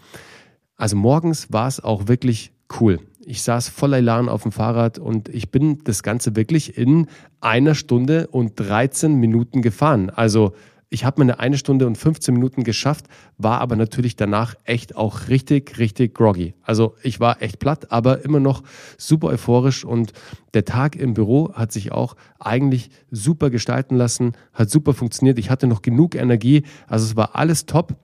Also 0.74 0.96
morgens 0.96 1.52
war 1.52 1.68
es 1.68 1.78
auch 1.78 2.08
wirklich 2.08 2.50
cool. 2.80 2.98
Ich 3.24 3.42
saß 3.42 3.68
voller 3.68 3.98
Elan 3.98 4.28
auf 4.28 4.42
dem 4.42 4.50
Fahrrad 4.50 4.98
und 4.98 5.28
ich 5.28 5.52
bin 5.52 5.78
das 5.84 6.02
Ganze 6.02 6.34
wirklich 6.34 6.76
in 6.76 7.06
einer 7.40 7.76
Stunde 7.76 8.26
und 8.26 8.58
13 8.58 9.14
Minuten 9.14 9.62
gefahren. 9.62 10.10
Also 10.10 10.52
ich 10.90 11.04
habe 11.04 11.20
meine 11.20 11.38
eine 11.38 11.58
Stunde 11.58 11.86
und 11.86 11.98
15 11.98 12.32
Minuten 12.32 12.64
geschafft, 12.64 13.06
war 13.36 13.60
aber 13.60 13.76
natürlich 13.76 14.16
danach 14.16 14.54
echt 14.64 14.96
auch 14.96 15.28
richtig, 15.28 15.78
richtig 15.78 16.14
groggy. 16.14 16.54
Also 16.62 16.94
ich 17.02 17.20
war 17.20 17.42
echt 17.42 17.58
platt, 17.58 17.92
aber 17.92 18.24
immer 18.24 18.40
noch 18.40 18.62
super 18.96 19.28
euphorisch 19.28 19.84
und 19.84 20.12
der 20.54 20.64
Tag 20.64 20.96
im 20.96 21.14
Büro 21.14 21.52
hat 21.52 21.72
sich 21.72 21.92
auch 21.92 22.16
eigentlich 22.38 22.90
super 23.10 23.50
gestalten 23.50 23.96
lassen, 23.96 24.32
hat 24.54 24.70
super 24.70 24.94
funktioniert. 24.94 25.38
Ich 25.38 25.50
hatte 25.50 25.66
noch 25.66 25.82
genug 25.82 26.14
Energie, 26.14 26.62
also 26.86 27.04
es 27.04 27.16
war 27.16 27.36
alles 27.36 27.66
top. 27.66 27.96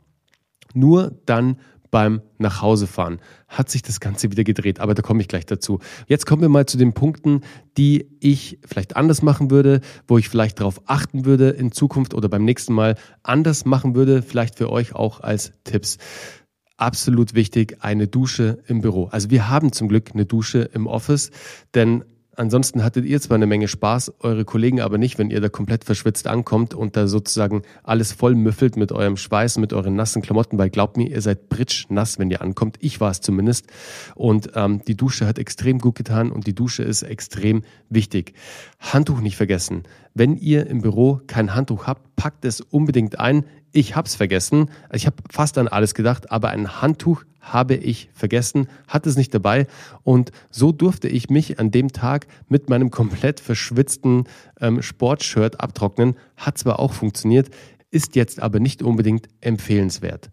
Nur 0.75 1.13
dann 1.25 1.57
beim 1.95 2.23
Nachhausefahren 2.39 3.21
hat 3.47 3.71
sich 3.71 3.83
das 3.83 4.01
Ganze 4.01 4.33
wieder 4.33 4.43
gedreht, 4.43 4.81
aber 4.81 4.95
da 4.95 5.03
komme 5.03 5.21
ich 5.21 5.29
gleich 5.29 5.47
dazu. 5.47 5.79
Jetzt 6.09 6.27
kommen 6.27 6.43
wir 6.43 6.49
mal 6.49 6.67
zu 6.67 6.77
den 6.77 6.93
Punkten, 6.93 7.43
die 7.79 8.09
ich 8.19 8.59
vielleicht 8.67 8.97
anders 8.97 9.23
machen 9.23 9.53
würde, 9.53 9.81
wo 10.09 10.19
ich 10.19 10.29
vielleicht 10.29 10.59
darauf 10.59 10.83
achten 10.87 11.25
würde 11.25 11.51
in 11.51 11.71
Zukunft 11.71 12.13
oder 12.13 12.29
beim 12.29 12.45
nächsten 12.45 12.73
Mal 12.73 12.97
anders 13.23 13.65
machen 13.65 13.95
würde, 13.95 14.23
vielleicht 14.23 14.59
für 14.59 14.73
euch 14.73 14.97
auch 14.97 15.21
als 15.21 15.53
Tipps 15.63 15.99
absolut 16.79 17.35
wichtig, 17.35 17.77
eine 17.79 18.09
Dusche 18.09 18.59
im 18.67 18.81
Büro. 18.81 19.05
Also 19.13 19.31
wir 19.31 19.49
haben 19.49 19.71
zum 19.71 19.87
Glück 19.87 20.11
eine 20.15 20.27
Dusche 20.27 20.63
im 20.73 20.89
Office, 20.89 21.31
denn 21.75 22.05
Ansonsten 22.37 22.83
hattet 22.83 23.05
ihr 23.05 23.21
zwar 23.21 23.37
eine 23.37 23.47
Menge 23.47 23.69
Spaß, 23.69 24.15
eure 24.21 24.45
Kollegen 24.45 24.81
aber 24.81 24.99
nicht, 24.99 25.19
wenn 25.19 25.31
ihr 25.31 25.41
da 25.41 25.49
komplett 25.49 25.85
verschwitzt 25.85 26.27
ankommt 26.27 26.75
und 26.75 26.97
da 26.97 27.07
sozusagen 27.07 27.63
alles 27.83 28.13
voll 28.13 28.35
müffelt 28.35 28.77
mit 28.77 28.93
eurem 28.93 29.17
Schweiß, 29.17 29.59
mit 29.59 29.73
euren 29.73 29.95
nassen 29.95 30.23
Klamotten, 30.23 30.59
weil 30.59 30.71
glaubt 30.71 30.97
mir, 30.97 31.09
ihr 31.09 31.21
seid 31.21 31.49
britsch 31.49 31.87
nass, 31.91 32.19
wenn 32.19 32.31
ihr 32.31 32.43
ankommt. 32.43 32.77
Ich 32.81 33.01
war 33.01 33.11
es 33.11 33.21
zumindest. 33.21 33.67
Und 34.15 34.51
ähm, 34.55 34.83
die 34.87 34.97
Dusche 34.97 35.27
hat 35.27 35.39
extrem 35.39 35.79
gut 35.79 35.95
getan 35.95 36.33
und 36.33 36.47
die 36.47 36.55
Dusche 36.55 36.83
ist 36.83 37.03
extrem 37.03 37.63
wichtig. 37.89 38.35
Handtuch 38.81 39.21
nicht 39.21 39.37
vergessen. 39.37 39.85
Wenn 40.15 40.37
ihr 40.37 40.67
im 40.67 40.83
Büro 40.83 41.21
kein 41.27 41.55
Handtuch 41.55 41.87
habt, 41.87 42.17
packt 42.17 42.45
es 42.45 42.61
unbedingt 42.61 43.19
ein. 43.19 43.45
Ich 43.77 43.97
hab's 43.97 44.15
vergessen. 44.15 44.71
Ich 44.93 45.05
habe 45.05 45.17
fast 45.29 45.59
an 45.59 45.67
alles 45.67 45.95
gedacht, 45.95 46.31
aber 46.31 46.51
ein 46.51 46.81
Handtuch 46.81 47.25
habe 47.41 47.75
ich 47.75 48.09
vergessen, 48.15 48.69
hatte 48.87 49.09
es 49.09 49.17
nicht 49.17 49.35
dabei 49.35 49.67
und 50.05 50.31
so 50.49 50.71
durfte 50.71 51.09
ich 51.09 51.29
mich 51.29 51.59
an 51.59 51.73
dem 51.73 51.91
Tag 51.91 52.29
mit 52.49 52.71
meinem 52.71 52.93
komplett 52.93 53.41
verschwitzten 53.41 54.27
ähm, 54.61 54.81
Sportshirt 54.81 55.61
abtrocknen. 55.61 56.15
Hat 56.37 56.57
zwar 56.57 56.79
auch 56.79 56.93
funktioniert, 56.93 57.51
ist 57.91 58.15
jetzt 58.15 58.41
aber 58.41 58.61
nicht 58.61 58.81
unbedingt 58.81 59.27
empfehlenswert. 59.41 60.31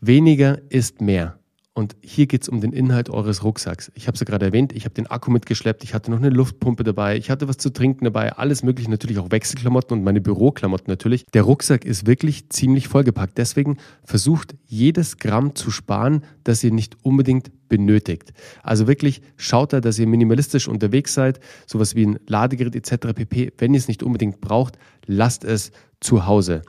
Weniger 0.00 0.58
ist 0.68 1.00
mehr. 1.00 1.38
Und 1.74 1.96
hier 2.02 2.26
geht 2.26 2.42
es 2.42 2.48
um 2.50 2.60
den 2.60 2.72
Inhalt 2.72 3.08
eures 3.08 3.42
Rucksacks. 3.44 3.90
Ich 3.94 4.06
habe 4.06 4.14
es 4.14 4.20
ja 4.20 4.26
gerade 4.26 4.44
erwähnt, 4.44 4.74
ich 4.74 4.84
habe 4.84 4.94
den 4.94 5.06
Akku 5.06 5.30
mitgeschleppt, 5.30 5.82
ich 5.84 5.94
hatte 5.94 6.10
noch 6.10 6.18
eine 6.18 6.28
Luftpumpe 6.28 6.84
dabei, 6.84 7.16
ich 7.16 7.30
hatte 7.30 7.48
was 7.48 7.56
zu 7.56 7.72
trinken 7.72 8.04
dabei, 8.04 8.34
alles 8.34 8.62
mögliche, 8.62 8.90
natürlich 8.90 9.18
auch 9.18 9.30
Wechselklamotten 9.30 9.96
und 9.96 10.04
meine 10.04 10.20
Büroklamotten 10.20 10.88
natürlich. 10.88 11.24
Der 11.32 11.42
Rucksack 11.42 11.86
ist 11.86 12.06
wirklich 12.06 12.50
ziemlich 12.50 12.88
vollgepackt. 12.88 13.38
Deswegen 13.38 13.78
versucht 14.04 14.54
jedes 14.66 15.16
Gramm 15.16 15.54
zu 15.54 15.70
sparen, 15.70 16.24
das 16.44 16.62
ihr 16.62 16.72
nicht 16.72 16.98
unbedingt 17.02 17.50
benötigt. 17.70 18.34
Also 18.62 18.86
wirklich 18.86 19.22
schaut 19.38 19.72
da, 19.72 19.80
dass 19.80 19.98
ihr 19.98 20.06
minimalistisch 20.06 20.68
unterwegs 20.68 21.14
seid, 21.14 21.40
sowas 21.66 21.94
wie 21.94 22.04
ein 22.04 22.18
Ladegerät 22.26 22.76
etc. 22.76 23.14
pp. 23.14 23.54
Wenn 23.56 23.72
ihr 23.72 23.78
es 23.78 23.88
nicht 23.88 24.02
unbedingt 24.02 24.42
braucht, 24.42 24.76
lasst 25.06 25.42
es 25.42 25.72
zu 26.00 26.26
Hause. 26.26 26.60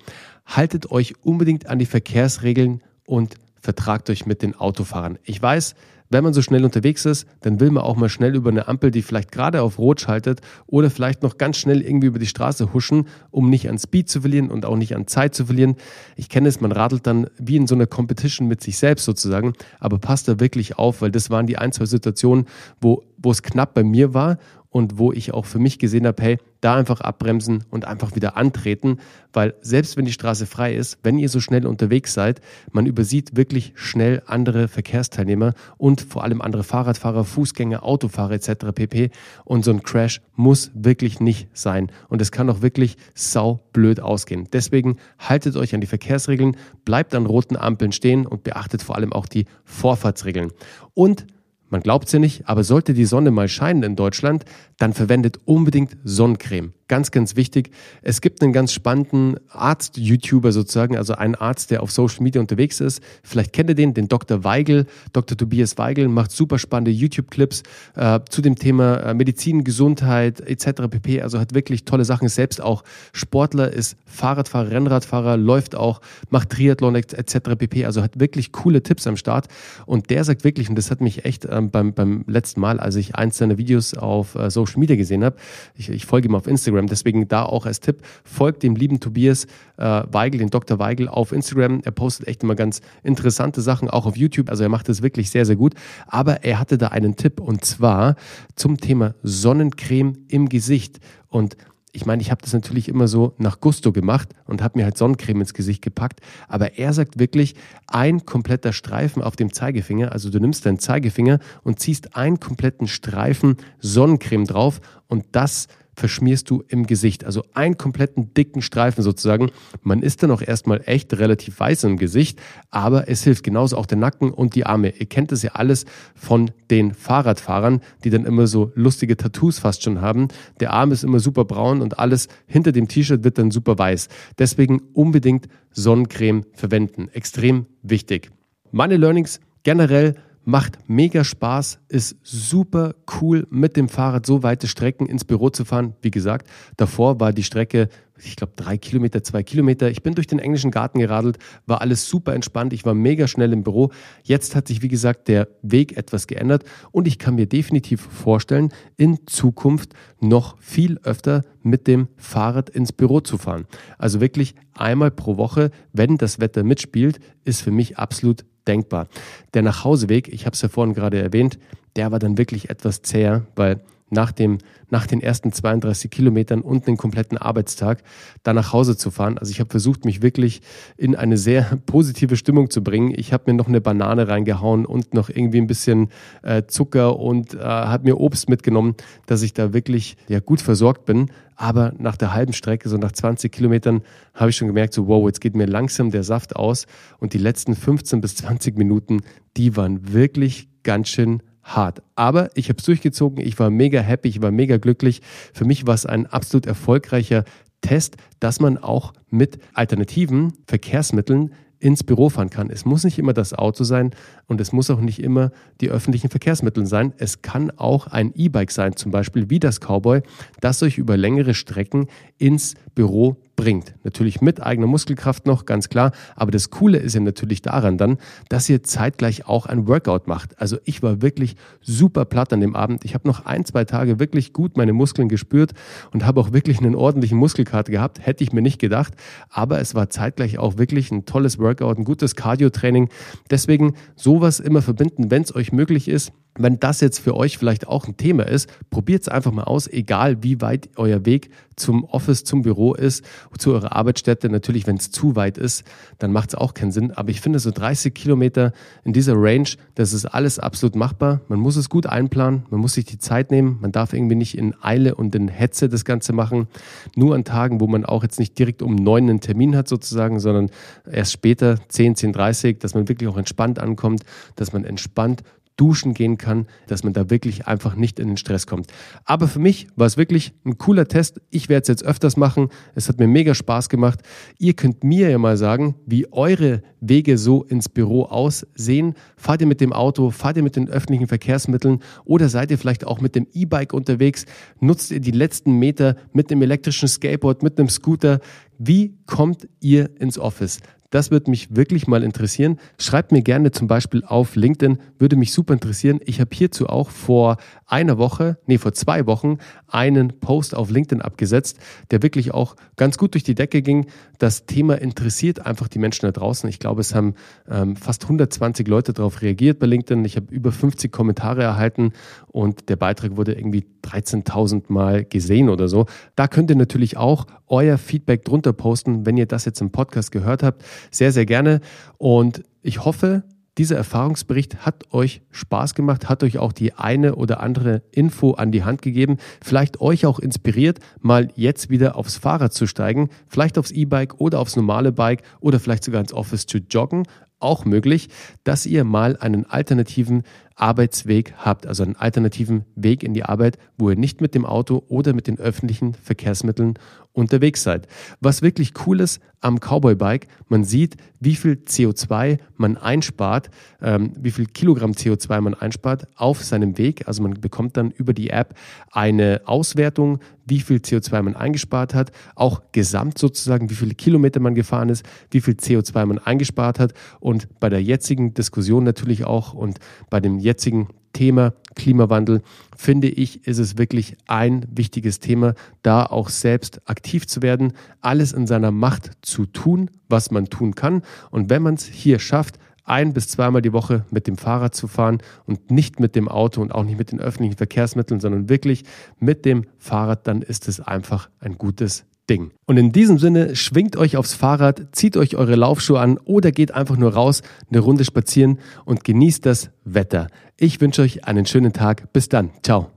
Haltet 0.45 0.91
euch 0.91 1.15
unbedingt 1.21 1.67
an 1.67 1.79
die 1.79 1.85
Verkehrsregeln 1.85 2.81
und 3.05 3.35
vertragt 3.63 4.09
euch 4.09 4.25
mit 4.25 4.41
den 4.41 4.55
Autofahrern. 4.55 5.17
Ich 5.23 5.41
weiß, 5.41 5.73
wenn 6.09 6.23
man 6.23 6.33
so 6.33 6.43
schnell 6.43 6.63
unterwegs 6.63 7.05
ist, 7.05 7.25
dann 7.41 7.59
will 7.59 7.71
man 7.71 7.81
auch 7.81 7.95
mal 7.95 8.09
schnell 8.09 8.35
über 8.35 8.51
eine 8.51 8.67
Ampel, 8.67 8.91
die 8.91 9.01
vielleicht 9.01 9.31
gerade 9.31 9.63
auf 9.63 9.79
Rot 9.79 10.01
schaltet 10.01 10.41
oder 10.67 10.91
vielleicht 10.91 11.23
noch 11.23 11.37
ganz 11.37 11.57
schnell 11.57 11.81
irgendwie 11.81 12.07
über 12.07 12.19
die 12.19 12.27
Straße 12.27 12.73
huschen, 12.73 13.07
um 13.31 13.49
nicht 13.49 13.69
an 13.69 13.79
Speed 13.79 14.09
zu 14.09 14.21
verlieren 14.21 14.51
und 14.51 14.65
auch 14.65 14.75
nicht 14.75 14.95
an 14.95 15.07
Zeit 15.07 15.33
zu 15.33 15.45
verlieren. 15.45 15.75
Ich 16.15 16.29
kenne 16.29 16.49
es, 16.49 16.61
man 16.61 16.73
radelt 16.73 17.07
dann 17.07 17.27
wie 17.39 17.55
in 17.55 17.65
so 17.65 17.73
einer 17.73 17.87
Competition 17.87 18.47
mit 18.47 18.61
sich 18.61 18.77
selbst 18.77 19.05
sozusagen, 19.05 19.53
aber 19.79 19.97
passt 19.97 20.27
da 20.27 20.39
wirklich 20.39 20.77
auf, 20.77 21.01
weil 21.01 21.09
das 21.09 21.29
waren 21.29 21.47
die 21.47 21.57
ein, 21.57 21.71
zwei 21.71 21.85
Situationen, 21.85 22.45
wo, 22.79 23.01
wo 23.17 23.31
es 23.31 23.41
knapp 23.41 23.73
bei 23.73 23.83
mir 23.83 24.13
war 24.13 24.37
und 24.69 24.99
wo 24.99 25.13
ich 25.13 25.33
auch 25.33 25.45
für 25.45 25.59
mich 25.59 25.79
gesehen 25.79 26.05
habe, 26.05 26.21
hey, 26.21 26.37
da 26.63 26.75
einfach 26.75 27.01
abbremsen 27.01 27.63
und 27.69 27.85
einfach 27.85 28.15
wieder 28.15 28.37
antreten, 28.37 28.99
weil 29.33 29.53
selbst 29.61 29.97
wenn 29.97 30.05
die 30.05 30.11
Straße 30.11 30.45
frei 30.45 30.75
ist, 30.75 30.99
wenn 31.03 31.17
ihr 31.17 31.29
so 31.29 31.39
schnell 31.39 31.65
unterwegs 31.65 32.13
seid, 32.13 32.41
man 32.71 32.85
übersieht 32.85 33.35
wirklich 33.35 33.73
schnell 33.75 34.21
andere 34.27 34.67
Verkehrsteilnehmer 34.67 35.53
und 35.77 36.01
vor 36.01 36.23
allem 36.23 36.41
andere 36.41 36.63
Fahrradfahrer, 36.63 37.25
Fußgänger, 37.25 37.83
Autofahrer 37.83 38.33
etc. 38.33 38.71
pp. 38.73 39.11
Und 39.43 39.65
so 39.65 39.71
ein 39.71 39.83
Crash 39.83 40.21
muss 40.35 40.71
wirklich 40.73 41.19
nicht 41.19 41.49
sein 41.53 41.91
und 42.09 42.21
es 42.21 42.31
kann 42.31 42.49
auch 42.49 42.61
wirklich 42.61 42.97
sau 43.13 43.59
blöd 43.73 43.99
ausgehen. 43.99 44.47
Deswegen 44.53 44.97
haltet 45.19 45.55
euch 45.55 45.75
an 45.75 45.81
die 45.81 45.87
Verkehrsregeln, 45.87 46.55
bleibt 46.85 47.13
an 47.15 47.25
roten 47.25 47.57
Ampeln 47.57 47.91
stehen 47.91 48.25
und 48.25 48.43
beachtet 48.43 48.83
vor 48.83 48.95
allem 48.95 49.11
auch 49.11 49.25
die 49.25 49.45
Vorfahrtsregeln. 49.65 50.51
Und 50.93 51.25
man 51.73 51.81
glaubt 51.81 52.13
ja 52.13 52.19
nicht, 52.19 52.47
aber 52.47 52.63
sollte 52.63 52.93
die 52.93 53.03
Sonne 53.03 53.31
mal 53.31 53.49
scheinen 53.49 53.83
in 53.83 53.95
Deutschland, 53.97 54.45
dann 54.77 54.93
verwendet 54.93 55.39
unbedingt 55.43 55.97
Sonnencreme. 56.03 56.73
Ganz, 56.93 57.09
ganz 57.09 57.35
wichtig. 57.35 57.71
Es 58.03 58.21
gibt 58.21 58.43
einen 58.43 58.53
ganz 58.53 58.71
spannenden 58.71 59.37
Arzt-YouTuber 59.49 60.51
sozusagen, 60.51 60.95
also 60.95 61.15
einen 61.15 61.33
Arzt, 61.33 61.71
der 61.71 61.81
auf 61.81 61.91
Social 61.91 62.21
Media 62.21 62.39
unterwegs 62.39 62.79
ist. 62.79 63.01
Vielleicht 63.23 63.51
kennt 63.51 63.71
ihr 63.71 63.73
den, 63.73 63.95
den 63.95 64.09
Dr. 64.09 64.43
Weigel. 64.43 64.85
Dr. 65.11 65.35
Tobias 65.35 65.79
Weigel 65.79 66.07
macht 66.07 66.29
super 66.29 66.59
spannende 66.59 66.91
YouTube-Clips 66.91 67.63
äh, 67.95 68.19
zu 68.29 68.43
dem 68.43 68.57
Thema 68.57 68.97
äh, 68.97 69.15
Medizin, 69.15 69.63
Gesundheit 69.63 70.39
etc. 70.41 70.83
pp. 70.87 71.23
Also 71.23 71.39
hat 71.39 71.55
wirklich 71.55 71.83
tolle 71.83 72.05
Sachen. 72.05 72.27
Ist 72.27 72.35
selbst 72.35 72.61
auch 72.61 72.83
Sportler, 73.11 73.73
ist 73.73 73.97
Fahrradfahrer, 74.05 74.69
Rennradfahrer, 74.69 75.35
läuft 75.35 75.73
auch, 75.73 75.99
macht 76.29 76.51
Triathlon 76.51 76.93
etc. 76.93 77.39
pp. 77.57 77.85
Also 77.85 78.03
hat 78.03 78.19
wirklich 78.19 78.51
coole 78.51 78.83
Tipps 78.83 79.07
am 79.07 79.17
Start. 79.17 79.47
Und 79.87 80.11
der 80.11 80.25
sagt 80.25 80.43
wirklich, 80.43 80.69
und 80.69 80.75
das 80.75 80.91
hat 80.91 81.01
mich 81.01 81.25
echt 81.25 81.47
ähm, 81.49 81.71
beim, 81.71 81.95
beim 81.95 82.23
letzten 82.27 82.61
Mal, 82.61 82.79
als 82.79 82.97
ich 82.97 83.15
eins 83.15 83.39
seiner 83.39 83.57
Videos 83.57 83.95
auf 83.95 84.35
äh, 84.35 84.51
Social 84.51 84.79
Media 84.79 84.95
gesehen 84.95 85.23
habe, 85.23 85.37
ich, 85.73 85.89
ich 85.89 86.05
folge 86.05 86.27
ihm 86.27 86.35
auf 86.35 86.45
Instagram, 86.45 86.82
Instagram. 86.83 86.87
Deswegen 86.87 87.27
da 87.27 87.43
auch 87.43 87.65
als 87.65 87.79
Tipp, 87.79 88.01
folgt 88.23 88.63
dem 88.63 88.75
lieben 88.75 88.99
Tobias 88.99 89.45
äh, 89.77 90.03
Weigel, 90.11 90.39
den 90.39 90.49
Dr. 90.49 90.79
Weigel 90.79 91.07
auf 91.07 91.31
Instagram. 91.31 91.81
Er 91.83 91.91
postet 91.91 92.27
echt 92.27 92.43
immer 92.43 92.55
ganz 92.55 92.81
interessante 93.03 93.61
Sachen, 93.61 93.89
auch 93.89 94.05
auf 94.05 94.17
YouTube. 94.17 94.49
Also 94.49 94.63
er 94.63 94.69
macht 94.69 94.89
das 94.89 95.01
wirklich 95.01 95.29
sehr, 95.29 95.45
sehr 95.45 95.55
gut. 95.55 95.73
Aber 96.07 96.43
er 96.43 96.59
hatte 96.59 96.77
da 96.77 96.89
einen 96.89 97.15
Tipp 97.15 97.39
und 97.39 97.65
zwar 97.65 98.15
zum 98.55 98.77
Thema 98.77 99.15
Sonnencreme 99.23 100.13
im 100.27 100.49
Gesicht. 100.49 100.99
Und 101.29 101.57
ich 101.95 102.07
meine, 102.07 102.23
ich 102.23 102.31
habe 102.31 102.41
das 102.41 102.53
natürlich 102.53 102.89
immer 102.89 103.07
so 103.07 103.35
nach 103.37 103.59
Gusto 103.59 103.91
gemacht 103.91 104.29
und 104.45 104.63
habe 104.63 104.79
mir 104.79 104.85
halt 104.85 104.97
Sonnencreme 104.97 105.41
ins 105.41 105.53
Gesicht 105.53 105.83
gepackt. 105.83 106.21
Aber 106.47 106.79
er 106.79 106.91
sagt 106.91 107.19
wirklich, 107.19 107.53
ein 107.85 108.25
kompletter 108.25 108.73
Streifen 108.73 109.21
auf 109.21 109.35
dem 109.35 109.53
Zeigefinger, 109.53 110.11
also 110.11 110.31
du 110.31 110.39
nimmst 110.39 110.65
deinen 110.65 110.79
Zeigefinger 110.79 111.37
und 111.61 111.79
ziehst 111.79 112.15
einen 112.15 112.39
kompletten 112.39 112.87
Streifen 112.87 113.57
Sonnencreme 113.79 114.45
drauf 114.45 114.81
und 115.07 115.25
das 115.33 115.67
verschmierst 115.95 116.49
du 116.49 116.63
im 116.67 116.85
Gesicht. 116.85 117.23
Also 117.25 117.43
einen 117.53 117.77
kompletten 117.77 118.33
dicken 118.33 118.61
Streifen 118.61 119.03
sozusagen. 119.03 119.51
Man 119.81 120.01
ist 120.01 120.23
dann 120.23 120.31
auch 120.31 120.41
erstmal 120.41 120.81
echt 120.85 121.13
relativ 121.13 121.59
weiß 121.59 121.83
im 121.85 121.97
Gesicht, 121.97 122.41
aber 122.69 123.09
es 123.09 123.23
hilft 123.23 123.43
genauso 123.43 123.77
auch 123.77 123.85
der 123.85 123.97
Nacken 123.97 124.31
und 124.31 124.55
die 124.55 124.65
Arme. 124.65 124.89
Ihr 124.89 125.05
kennt 125.05 125.31
das 125.31 125.43
ja 125.43 125.51
alles 125.51 125.85
von 126.15 126.51
den 126.69 126.93
Fahrradfahrern, 126.93 127.81
die 128.03 128.09
dann 128.09 128.25
immer 128.25 128.47
so 128.47 128.71
lustige 128.75 129.17
Tattoos 129.17 129.59
fast 129.59 129.83
schon 129.83 130.01
haben. 130.01 130.27
Der 130.59 130.73
Arm 130.73 130.91
ist 130.91 131.03
immer 131.03 131.19
super 131.19 131.45
braun 131.45 131.81
und 131.81 131.99
alles 131.99 132.27
hinter 132.47 132.71
dem 132.71 132.87
T-Shirt 132.87 133.23
wird 133.23 133.37
dann 133.37 133.51
super 133.51 133.77
weiß. 133.77 134.07
Deswegen 134.37 134.81
unbedingt 134.93 135.47
Sonnencreme 135.71 136.45
verwenden. 136.53 137.09
Extrem 137.13 137.65
wichtig. 137.81 138.31
Meine 138.71 138.97
Learnings 138.97 139.39
generell 139.63 140.15
macht 140.45 140.77
mega 140.87 141.23
Spaß, 141.23 141.79
ist 141.87 142.17
super 142.23 142.95
cool, 143.21 143.47
mit 143.49 143.77
dem 143.77 143.89
Fahrrad 143.89 144.25
so 144.25 144.43
weite 144.43 144.67
Strecken 144.67 145.07
ins 145.07 145.25
Büro 145.25 145.49
zu 145.49 145.65
fahren. 145.65 145.95
Wie 146.01 146.11
gesagt, 146.11 146.47
davor 146.77 147.19
war 147.19 147.33
die 147.33 147.43
Strecke, 147.43 147.89
ich 148.21 148.35
glaube, 148.35 148.53
drei 148.55 148.77
Kilometer, 148.77 149.23
zwei 149.23 149.43
Kilometer. 149.43 149.89
Ich 149.89 150.03
bin 150.03 150.15
durch 150.15 150.27
den 150.27 150.39
englischen 150.39 150.71
Garten 150.71 150.99
geradelt, 150.99 151.39
war 151.65 151.81
alles 151.81 152.07
super 152.07 152.33
entspannt. 152.33 152.73
Ich 152.73 152.85
war 152.85 152.93
mega 152.93 153.27
schnell 153.27 153.51
im 153.53 153.63
Büro. 153.63 153.91
Jetzt 154.23 154.55
hat 154.55 154.67
sich, 154.67 154.81
wie 154.81 154.87
gesagt, 154.87 155.27
der 155.27 155.47
Weg 155.61 155.97
etwas 155.97 156.27
geändert 156.27 156.63
und 156.91 157.07
ich 157.07 157.17
kann 157.17 157.35
mir 157.35 157.47
definitiv 157.47 158.01
vorstellen, 158.01 158.71
in 158.97 159.25
Zukunft 159.25 159.93
noch 160.19 160.57
viel 160.59 160.99
öfter 161.03 161.41
mit 161.61 161.87
dem 161.87 162.07
Fahrrad 162.17 162.69
ins 162.69 162.91
Büro 162.91 163.19
zu 163.21 163.37
fahren. 163.37 163.65
Also 163.97 164.21
wirklich 164.21 164.55
einmal 164.73 165.11
pro 165.11 165.37
Woche, 165.37 165.71
wenn 165.91 166.17
das 166.17 166.39
Wetter 166.39 166.63
mitspielt, 166.63 167.19
ist 167.45 167.61
für 167.61 167.71
mich 167.71 167.97
absolut 167.97 168.45
denkbar. 168.67 169.07
Der 169.53 169.61
Nachhauseweg, 169.61 170.27
ich 170.27 170.45
habe 170.45 170.53
es 170.53 170.61
ja 170.61 170.69
vorhin 170.69 170.93
gerade 170.93 171.21
erwähnt, 171.21 171.59
der 171.95 172.11
war 172.11 172.19
dann 172.19 172.37
wirklich 172.37 172.69
etwas 172.69 173.01
zäher, 173.01 173.43
weil 173.55 173.79
nach, 174.13 174.31
dem, 174.31 174.59
nach 174.89 175.05
den 175.05 175.21
ersten 175.21 175.51
32 175.51 176.09
Kilometern 176.09 176.61
und 176.61 176.87
den 176.87 176.97
kompletten 176.97 177.37
Arbeitstag 177.37 178.03
da 178.43 178.53
nach 178.53 178.71
Hause 178.71 178.95
zu 178.95 179.11
fahren. 179.11 179.37
Also 179.37 179.51
ich 179.51 179.59
habe 179.59 179.69
versucht, 179.69 180.05
mich 180.05 180.21
wirklich 180.21 180.61
in 180.97 181.15
eine 181.15 181.37
sehr 181.37 181.63
positive 181.85 182.37
Stimmung 182.37 182.69
zu 182.69 182.83
bringen. 182.83 183.13
Ich 183.15 183.33
habe 183.33 183.51
mir 183.51 183.57
noch 183.57 183.67
eine 183.67 183.81
Banane 183.81 184.27
reingehauen 184.27 184.85
und 184.85 185.13
noch 185.13 185.29
irgendwie 185.29 185.59
ein 185.59 185.67
bisschen 185.67 186.09
äh, 186.43 186.63
Zucker 186.67 187.19
und 187.19 187.53
äh, 187.55 187.59
habe 187.59 188.05
mir 188.05 188.19
Obst 188.19 188.49
mitgenommen, 188.49 188.95
dass 189.25 189.41
ich 189.41 189.53
da 189.53 189.73
wirklich 189.73 190.15
ja, 190.27 190.39
gut 190.39 190.61
versorgt 190.61 191.05
bin. 191.05 191.29
Aber 191.55 191.93
nach 191.97 192.17
der 192.17 192.33
halben 192.33 192.53
Strecke, 192.53 192.89
so 192.89 192.97
nach 192.97 193.11
20 193.11 193.51
Kilometern, 193.51 194.01
habe 194.33 194.49
ich 194.49 194.55
schon 194.55 194.67
gemerkt, 194.67 194.93
so 194.93 195.07
wow, 195.07 195.27
jetzt 195.27 195.41
geht 195.41 195.55
mir 195.55 195.65
langsam 195.65 196.11
der 196.11 196.23
Saft 196.23 196.55
aus. 196.55 196.87
Und 197.19 197.33
die 197.33 197.37
letzten 197.37 197.75
15 197.75 198.21
bis 198.21 198.35
20 198.35 198.77
Minuten, 198.77 199.21
die 199.55 199.75
waren 199.75 200.13
wirklich 200.13 200.67
ganz 200.83 201.09
schön 201.09 201.41
hart. 201.63 202.01
Aber 202.15 202.49
ich 202.55 202.69
habe 202.69 202.79
es 202.79 202.85
durchgezogen, 202.85 203.43
ich 203.45 203.57
war 203.59 203.69
mega 203.69 204.01
happy, 204.01 204.29
ich 204.29 204.41
war 204.41 204.51
mega 204.51 204.77
glücklich. 204.77 205.21
Für 205.53 205.65
mich 205.65 205.87
war 205.87 205.95
es 205.95 206.05
ein 206.05 206.25
absolut 206.25 206.65
erfolgreicher 206.65 207.43
Test, 207.81 208.17
dass 208.39 208.59
man 208.59 208.77
auch 208.77 209.13
mit 209.29 209.59
alternativen 209.73 210.53
Verkehrsmitteln 210.67 211.51
ins 211.83 212.03
Büro 212.03 212.29
fahren 212.29 212.49
kann. 212.49 212.69
Es 212.69 212.85
muss 212.85 213.03
nicht 213.03 213.19
immer 213.19 213.33
das 213.33 213.53
Auto 213.53 213.83
sein 213.83 214.11
und 214.47 214.61
es 214.61 214.71
muss 214.71 214.89
auch 214.89 215.01
nicht 215.01 215.19
immer 215.19 215.51
die 215.81 215.89
öffentlichen 215.89 216.29
Verkehrsmittel 216.29 216.85
sein. 216.85 217.13
Es 217.17 217.41
kann 217.41 217.71
auch 217.71 218.07
ein 218.07 218.31
E-Bike 218.35 218.71
sein, 218.71 218.95
zum 218.95 219.11
Beispiel 219.11 219.49
wie 219.49 219.59
das 219.59 219.81
Cowboy, 219.81 220.21
das 220.61 220.81
euch 220.81 220.97
über 220.97 221.17
längere 221.17 221.53
Strecken 221.53 222.07
ins 222.37 222.75
Büro 222.95 223.35
bringt. 223.55 223.93
Natürlich 224.03 224.41
mit 224.41 224.61
eigener 224.61 224.87
Muskelkraft 224.87 225.45
noch, 225.45 225.65
ganz 225.65 225.89
klar. 225.89 226.11
Aber 226.35 226.51
das 226.51 226.69
Coole 226.69 226.97
ist 226.97 227.13
ja 227.13 227.21
natürlich 227.21 227.61
daran 227.61 227.97
dann, 227.97 228.17
dass 228.49 228.69
ihr 228.69 228.83
zeitgleich 228.83 229.47
auch 229.47 229.65
ein 229.65 229.87
Workout 229.87 230.27
macht. 230.27 230.59
Also 230.59 230.77
ich 230.85 231.03
war 231.03 231.21
wirklich 231.21 231.55
super 231.81 232.25
platt 232.25 232.51
an 232.53 232.61
dem 232.61 232.75
Abend. 232.75 233.05
Ich 233.05 233.13
habe 233.13 233.27
noch 233.27 233.45
ein, 233.45 233.65
zwei 233.65 233.85
Tage 233.85 234.19
wirklich 234.19 234.53
gut 234.53 234.77
meine 234.77 234.93
Muskeln 234.93 235.29
gespürt 235.29 235.73
und 236.11 236.25
habe 236.25 236.39
auch 236.41 236.51
wirklich 236.51 236.79
einen 236.79 236.95
ordentlichen 236.95 237.37
Muskelkater 237.37 237.91
gehabt. 237.91 238.25
Hätte 238.25 238.43
ich 238.43 238.53
mir 238.53 238.61
nicht 238.61 238.79
gedacht. 238.79 239.13
Aber 239.49 239.79
es 239.79 239.95
war 239.95 240.09
zeitgleich 240.09 240.57
auch 240.57 240.77
wirklich 240.77 241.11
ein 241.11 241.25
tolles 241.25 241.59
Workout, 241.59 241.97
ein 241.97 242.05
gutes 242.05 242.35
Cardio-Training. 242.35 243.09
Deswegen 243.49 243.93
sowas 244.15 244.59
immer 244.59 244.81
verbinden, 244.81 245.29
wenn 245.31 245.43
es 245.43 245.55
euch 245.55 245.71
möglich 245.71 246.07
ist. 246.07 246.31
Wenn 246.55 246.79
das 246.79 247.01
jetzt 247.01 247.19
für 247.19 247.35
euch 247.35 247.57
vielleicht 247.57 247.87
auch 247.87 248.07
ein 248.07 248.15
Thema 248.15 248.47
ist, 248.47 248.69
probiert 248.91 249.23
es 249.23 249.27
einfach 249.27 249.51
mal 249.51 249.63
aus, 249.63 249.87
egal 249.87 250.43
wie 250.43 250.61
weit 250.61 250.89
euer 250.97 251.25
Weg 251.25 251.49
zum 251.75 252.03
Office, 252.03 252.43
zum 252.43 252.61
Büro 252.61 252.93
ist, 252.93 253.25
zu 253.57 253.73
eurer 253.73 253.95
Arbeitsstätte. 253.95 254.49
Natürlich, 254.49 254.85
wenn 254.85 254.97
es 254.97 255.09
zu 255.09 255.35
weit 255.35 255.57
ist, 255.57 255.83
dann 256.19 256.31
macht 256.31 256.49
es 256.49 256.55
auch 256.55 256.75
keinen 256.75 256.91
Sinn. 256.91 257.11
Aber 257.11 257.29
ich 257.29 257.41
finde, 257.41 257.57
so 257.57 257.71
30 257.71 258.13
Kilometer 258.13 258.73
in 259.03 259.13
dieser 259.13 259.33
Range, 259.35 259.67
das 259.95 260.13
ist 260.13 260.25
alles 260.25 260.59
absolut 260.59 260.95
machbar. 260.95 261.41
Man 261.47 261.59
muss 261.59 261.75
es 261.75 261.89
gut 261.89 262.05
einplanen, 262.05 262.67
man 262.69 262.79
muss 262.79 262.93
sich 262.93 263.05
die 263.05 263.17
Zeit 263.17 263.49
nehmen, 263.49 263.77
man 263.81 263.91
darf 263.91 264.13
irgendwie 264.13 264.35
nicht 264.35 264.55
in 264.55 264.75
Eile 264.81 265.15
und 265.15 265.33
in 265.33 265.47
Hetze 265.47 265.89
das 265.89 266.05
Ganze 266.05 266.33
machen. 266.33 266.67
Nur 267.15 267.33
an 267.33 267.43
Tagen, 267.43 267.79
wo 267.79 267.87
man 267.87 268.05
auch 268.05 268.23
jetzt 268.23 268.39
nicht 268.39 268.57
direkt 268.59 268.81
um 268.81 268.95
neun 268.95 269.23
einen 269.23 269.41
Termin 269.41 269.75
hat 269.75 269.87
sozusagen, 269.87 270.39
sondern 270.39 270.69
erst 271.09 271.31
später, 271.31 271.79
10, 271.87 272.15
10, 272.15 272.33
30, 272.33 272.79
dass 272.79 272.93
man 272.93 273.07
wirklich 273.07 273.29
auch 273.29 273.37
entspannt 273.37 273.79
ankommt, 273.79 274.23
dass 274.55 274.73
man 274.73 274.85
entspannt 274.85 275.43
duschen 275.77 276.13
gehen 276.13 276.37
kann, 276.37 276.67
dass 276.87 277.03
man 277.03 277.13
da 277.13 277.29
wirklich 277.29 277.67
einfach 277.67 277.95
nicht 277.95 278.19
in 278.19 278.27
den 278.27 278.37
Stress 278.37 278.67
kommt. 278.67 278.87
Aber 279.25 279.47
für 279.47 279.59
mich 279.59 279.87
war 279.95 280.07
es 280.07 280.17
wirklich 280.17 280.53
ein 280.65 280.77
cooler 280.77 281.07
Test. 281.07 281.41
Ich 281.49 281.69
werde 281.69 281.83
es 281.83 281.87
jetzt 281.87 282.05
öfters 282.05 282.37
machen. 282.37 282.69
Es 282.95 283.09
hat 283.09 283.19
mir 283.19 283.27
mega 283.27 283.55
Spaß 283.55 283.89
gemacht. 283.89 284.21
Ihr 284.59 284.73
könnt 284.73 285.03
mir 285.03 285.29
ja 285.29 285.37
mal 285.37 285.57
sagen, 285.57 285.95
wie 286.05 286.31
eure 286.31 286.83
Wege 287.01 287.37
so 287.37 287.63
ins 287.63 287.89
Büro 287.89 288.23
aussehen. 288.23 289.15
Fahrt 289.35 289.61
ihr 289.61 289.67
mit 289.67 289.81
dem 289.81 289.93
Auto, 289.93 290.29
fahrt 290.29 290.57
ihr 290.57 290.63
mit 290.63 290.75
den 290.75 290.89
öffentlichen 290.89 291.27
Verkehrsmitteln 291.27 291.99
oder 292.25 292.49
seid 292.49 292.71
ihr 292.71 292.77
vielleicht 292.77 293.05
auch 293.05 293.19
mit 293.19 293.35
dem 293.35 293.47
E-Bike 293.51 293.93
unterwegs? 293.93 294.45
Nutzt 294.79 295.11
ihr 295.11 295.19
die 295.19 295.31
letzten 295.31 295.79
Meter 295.79 296.15
mit 296.31 296.51
dem 296.51 296.61
elektrischen 296.61 297.07
Skateboard, 297.07 297.63
mit 297.63 297.79
einem 297.79 297.89
Scooter? 297.89 298.39
Wie 298.77 299.17
kommt 299.25 299.67
ihr 299.79 300.09
ins 300.19 300.37
Office? 300.37 300.79
Das 301.13 301.29
würde 301.29 301.51
mich 301.51 301.75
wirklich 301.75 302.07
mal 302.07 302.23
interessieren. 302.23 302.79
Schreibt 302.97 303.31
mir 303.31 303.43
gerne 303.43 303.69
zum 303.69 303.87
Beispiel 303.87 304.23
auf 304.25 304.55
LinkedIn, 304.55 304.97
würde 305.19 305.35
mich 305.35 305.53
super 305.53 305.75
interessieren. 305.75 306.19
Ich 306.25 306.41
habe 306.41 306.49
hierzu 306.51 306.87
auch 306.87 307.11
vor 307.11 307.57
einer 307.85 308.17
Woche, 308.17 308.57
nee, 308.65 308.79
vor 308.79 308.93
zwei 308.93 309.27
Wochen 309.27 309.59
einen 309.87 310.39
Post 310.39 310.73
auf 310.73 310.89
LinkedIn 310.89 311.21
abgesetzt, 311.21 311.77
der 312.09 312.23
wirklich 312.23 312.51
auch 312.51 312.75
ganz 312.95 313.19
gut 313.19 313.35
durch 313.35 313.43
die 313.43 313.53
Decke 313.53 313.83
ging. 313.83 314.07
Das 314.39 314.65
Thema 314.65 314.95
interessiert 314.99 315.63
einfach 315.63 315.87
die 315.87 315.99
Menschen 315.99 316.25
da 316.25 316.31
draußen. 316.31 316.67
Ich 316.67 316.79
glaube, 316.79 317.01
es 317.01 317.13
haben 317.13 317.35
ähm, 317.69 317.95
fast 317.95 318.23
120 318.23 318.87
Leute 318.87 319.13
darauf 319.13 319.43
reagiert 319.43 319.77
bei 319.77 319.85
LinkedIn. 319.85 320.25
Ich 320.25 320.35
habe 320.35 320.51
über 320.51 320.71
50 320.71 321.11
Kommentare 321.11 321.61
erhalten 321.61 322.13
und 322.47 322.89
der 322.89 322.95
Beitrag 322.95 323.37
wurde 323.37 323.53
irgendwie 323.53 323.85
13.000 324.03 324.83
Mal 324.89 325.25
gesehen 325.25 325.69
oder 325.69 325.87
so. 325.87 326.05
Da 326.35 326.47
könnt 326.47 326.69
ihr 326.69 326.75
natürlich 326.75 327.17
auch 327.17 327.45
euer 327.67 327.97
Feedback 327.97 328.45
drunter 328.45 328.73
posten, 328.73 329.25
wenn 329.25 329.37
ihr 329.37 329.45
das 329.45 329.65
jetzt 329.65 329.81
im 329.81 329.91
Podcast 329.91 330.31
gehört 330.31 330.63
habt 330.63 330.83
sehr, 331.11 331.31
sehr 331.31 331.45
gerne. 331.45 331.79
Und 332.17 332.63
ich 332.81 333.05
hoffe, 333.05 333.43
dieser 333.77 333.95
Erfahrungsbericht 333.97 334.85
hat 334.85 335.11
euch 335.11 335.41
Spaß 335.49 335.95
gemacht, 335.95 336.29
hat 336.29 336.43
euch 336.43 336.59
auch 336.59 336.73
die 336.73 336.93
eine 336.93 337.35
oder 337.35 337.59
andere 337.59 338.03
Info 338.11 338.51
an 338.51 338.71
die 338.71 338.83
Hand 338.83 339.01
gegeben, 339.01 339.37
vielleicht 339.63 339.99
euch 339.99 340.27
auch 340.27 340.37
inspiriert, 340.37 340.99
mal 341.21 341.49
jetzt 341.55 341.89
wieder 341.89 342.15
aufs 342.15 342.37
Fahrrad 342.37 342.73
zu 342.73 342.85
steigen, 342.85 343.29
vielleicht 343.47 343.79
aufs 343.79 343.89
E-Bike 343.89 344.39
oder 344.39 344.59
aufs 344.59 344.75
normale 344.75 345.11
Bike 345.11 345.41
oder 345.59 345.79
vielleicht 345.79 346.03
sogar 346.03 346.21
ins 346.21 346.33
Office 346.33 346.67
zu 346.67 346.77
joggen. 346.77 347.23
Auch 347.63 347.85
möglich, 347.85 348.27
dass 348.65 348.85
ihr 348.85 349.05
mal 349.05 349.37
einen 349.37 349.65
alternativen 349.65 350.43
Arbeitsweg 350.75 351.53
habt, 351.57 351.85
also 351.85 352.03
einen 352.03 352.15
alternativen 352.15 352.83
Weg 352.95 353.23
in 353.23 353.33
die 353.33 353.43
Arbeit, 353.43 353.77
wo 353.97 354.09
ihr 354.09 354.15
nicht 354.15 354.41
mit 354.41 354.55
dem 354.55 354.65
Auto 354.65 355.03
oder 355.07 355.33
mit 355.33 355.47
den 355.47 355.59
öffentlichen 355.59 356.13
Verkehrsmitteln 356.13 356.99
unterwegs 357.31 357.81
seid. 357.83 358.07
Was 358.41 358.61
wirklich 358.61 358.93
cool 359.05 359.19
ist 359.19 359.41
am 359.59 359.79
Cowboy 359.79 360.15
Bike, 360.15 360.47
man 360.67 360.83
sieht, 360.83 361.17
wie 361.39 361.55
viel 361.55 361.73
CO2 361.87 362.59
man 362.77 362.97
einspart, 362.97 363.69
ähm, 364.01 364.33
wie 364.37 364.51
viel 364.51 364.67
Kilogramm 364.67 365.11
CO2 365.11 365.61
man 365.61 365.73
einspart 365.73 366.27
auf 366.35 366.63
seinem 366.63 366.97
Weg. 366.97 367.27
Also 367.27 367.41
man 367.41 367.53
bekommt 367.59 367.97
dann 367.97 368.11
über 368.11 368.33
die 368.33 368.49
App 368.49 368.75
eine 369.11 369.61
Auswertung, 369.65 370.39
wie 370.65 370.79
viel 370.79 370.97
CO2 370.97 371.41
man 371.41 371.55
eingespart 371.55 372.13
hat, 372.13 372.31
auch 372.55 372.83
gesamt 372.91 373.37
sozusagen, 373.37 373.89
wie 373.89 373.95
viele 373.95 374.13
Kilometer 374.13 374.59
man 374.59 374.75
gefahren 374.75 375.09
ist, 375.09 375.25
wie 375.49 375.61
viel 375.61 375.73
CO2 375.73 376.25
man 376.25 376.39
eingespart 376.39 376.99
hat 376.99 377.13
und 377.53 377.67
bei 377.79 377.87
der 377.87 378.01
jetzigen 378.01 378.55
Diskussion 378.55 379.03
natürlich 379.03 379.45
auch 379.45 379.75
und 379.75 379.99
bei 380.31 380.39
dem 380.39 380.57
jetzigen 380.57 381.09
Thema 381.33 381.73
Klimawandel, 381.95 382.63
finde 382.97 383.27
ich, 383.27 383.67
ist 383.67 383.77
es 383.77 383.95
wirklich 383.95 384.35
ein 384.47 384.87
wichtiges 384.89 385.39
Thema, 385.39 385.75
da 386.01 386.25
auch 386.25 386.49
selbst 386.49 387.07
aktiv 387.07 387.45
zu 387.45 387.61
werden, 387.61 387.93
alles 388.21 388.53
in 388.53 388.65
seiner 388.65 388.89
Macht 388.89 389.31
zu 389.43 389.67
tun, 389.67 390.09
was 390.29 390.49
man 390.49 390.65
tun 390.65 390.95
kann. 390.95 391.21
Und 391.51 391.69
wenn 391.69 391.83
man 391.83 391.93
es 391.93 392.05
hier 392.05 392.39
schafft, 392.39 392.79
ein 393.03 393.33
bis 393.33 393.49
zweimal 393.49 393.83
die 393.83 393.93
Woche 393.93 394.25
mit 394.31 394.47
dem 394.47 394.57
Fahrrad 394.57 394.95
zu 394.95 395.07
fahren 395.07 395.37
und 395.67 395.91
nicht 395.91 396.19
mit 396.19 396.35
dem 396.35 396.47
Auto 396.47 396.81
und 396.81 396.91
auch 396.91 397.03
nicht 397.03 397.19
mit 397.19 397.31
den 397.31 397.39
öffentlichen 397.39 397.77
Verkehrsmitteln, 397.77 398.39
sondern 398.39 398.67
wirklich 398.67 399.03
mit 399.39 399.63
dem 399.63 399.85
Fahrrad, 399.99 400.47
dann 400.47 400.63
ist 400.63 400.87
es 400.87 400.99
einfach 400.99 401.51
ein 401.59 401.77
gutes 401.77 402.25
Ding. 402.49 402.71
Und 402.85 402.97
in 402.97 403.11
diesem 403.11 403.37
Sinne, 403.39 403.75
schwingt 403.75 404.15
euch 404.15 404.37
aufs 404.37 404.53
Fahrrad, 404.53 405.07
zieht 405.11 405.37
euch 405.37 405.55
eure 405.55 405.75
Laufschuhe 405.75 406.19
an 406.19 406.37
oder 406.43 406.71
geht 406.71 406.93
einfach 406.93 407.17
nur 407.17 407.33
raus, 407.33 407.61
eine 407.89 407.99
Runde 407.99 408.25
spazieren 408.25 408.79
und 409.05 409.23
genießt 409.23 409.65
das 409.65 409.91
Wetter. 410.03 410.47
Ich 410.77 410.99
wünsche 411.01 411.21
euch 411.21 411.45
einen 411.45 411.65
schönen 411.65 411.93
Tag. 411.93 412.33
Bis 412.33 412.49
dann. 412.49 412.71
Ciao. 412.83 413.11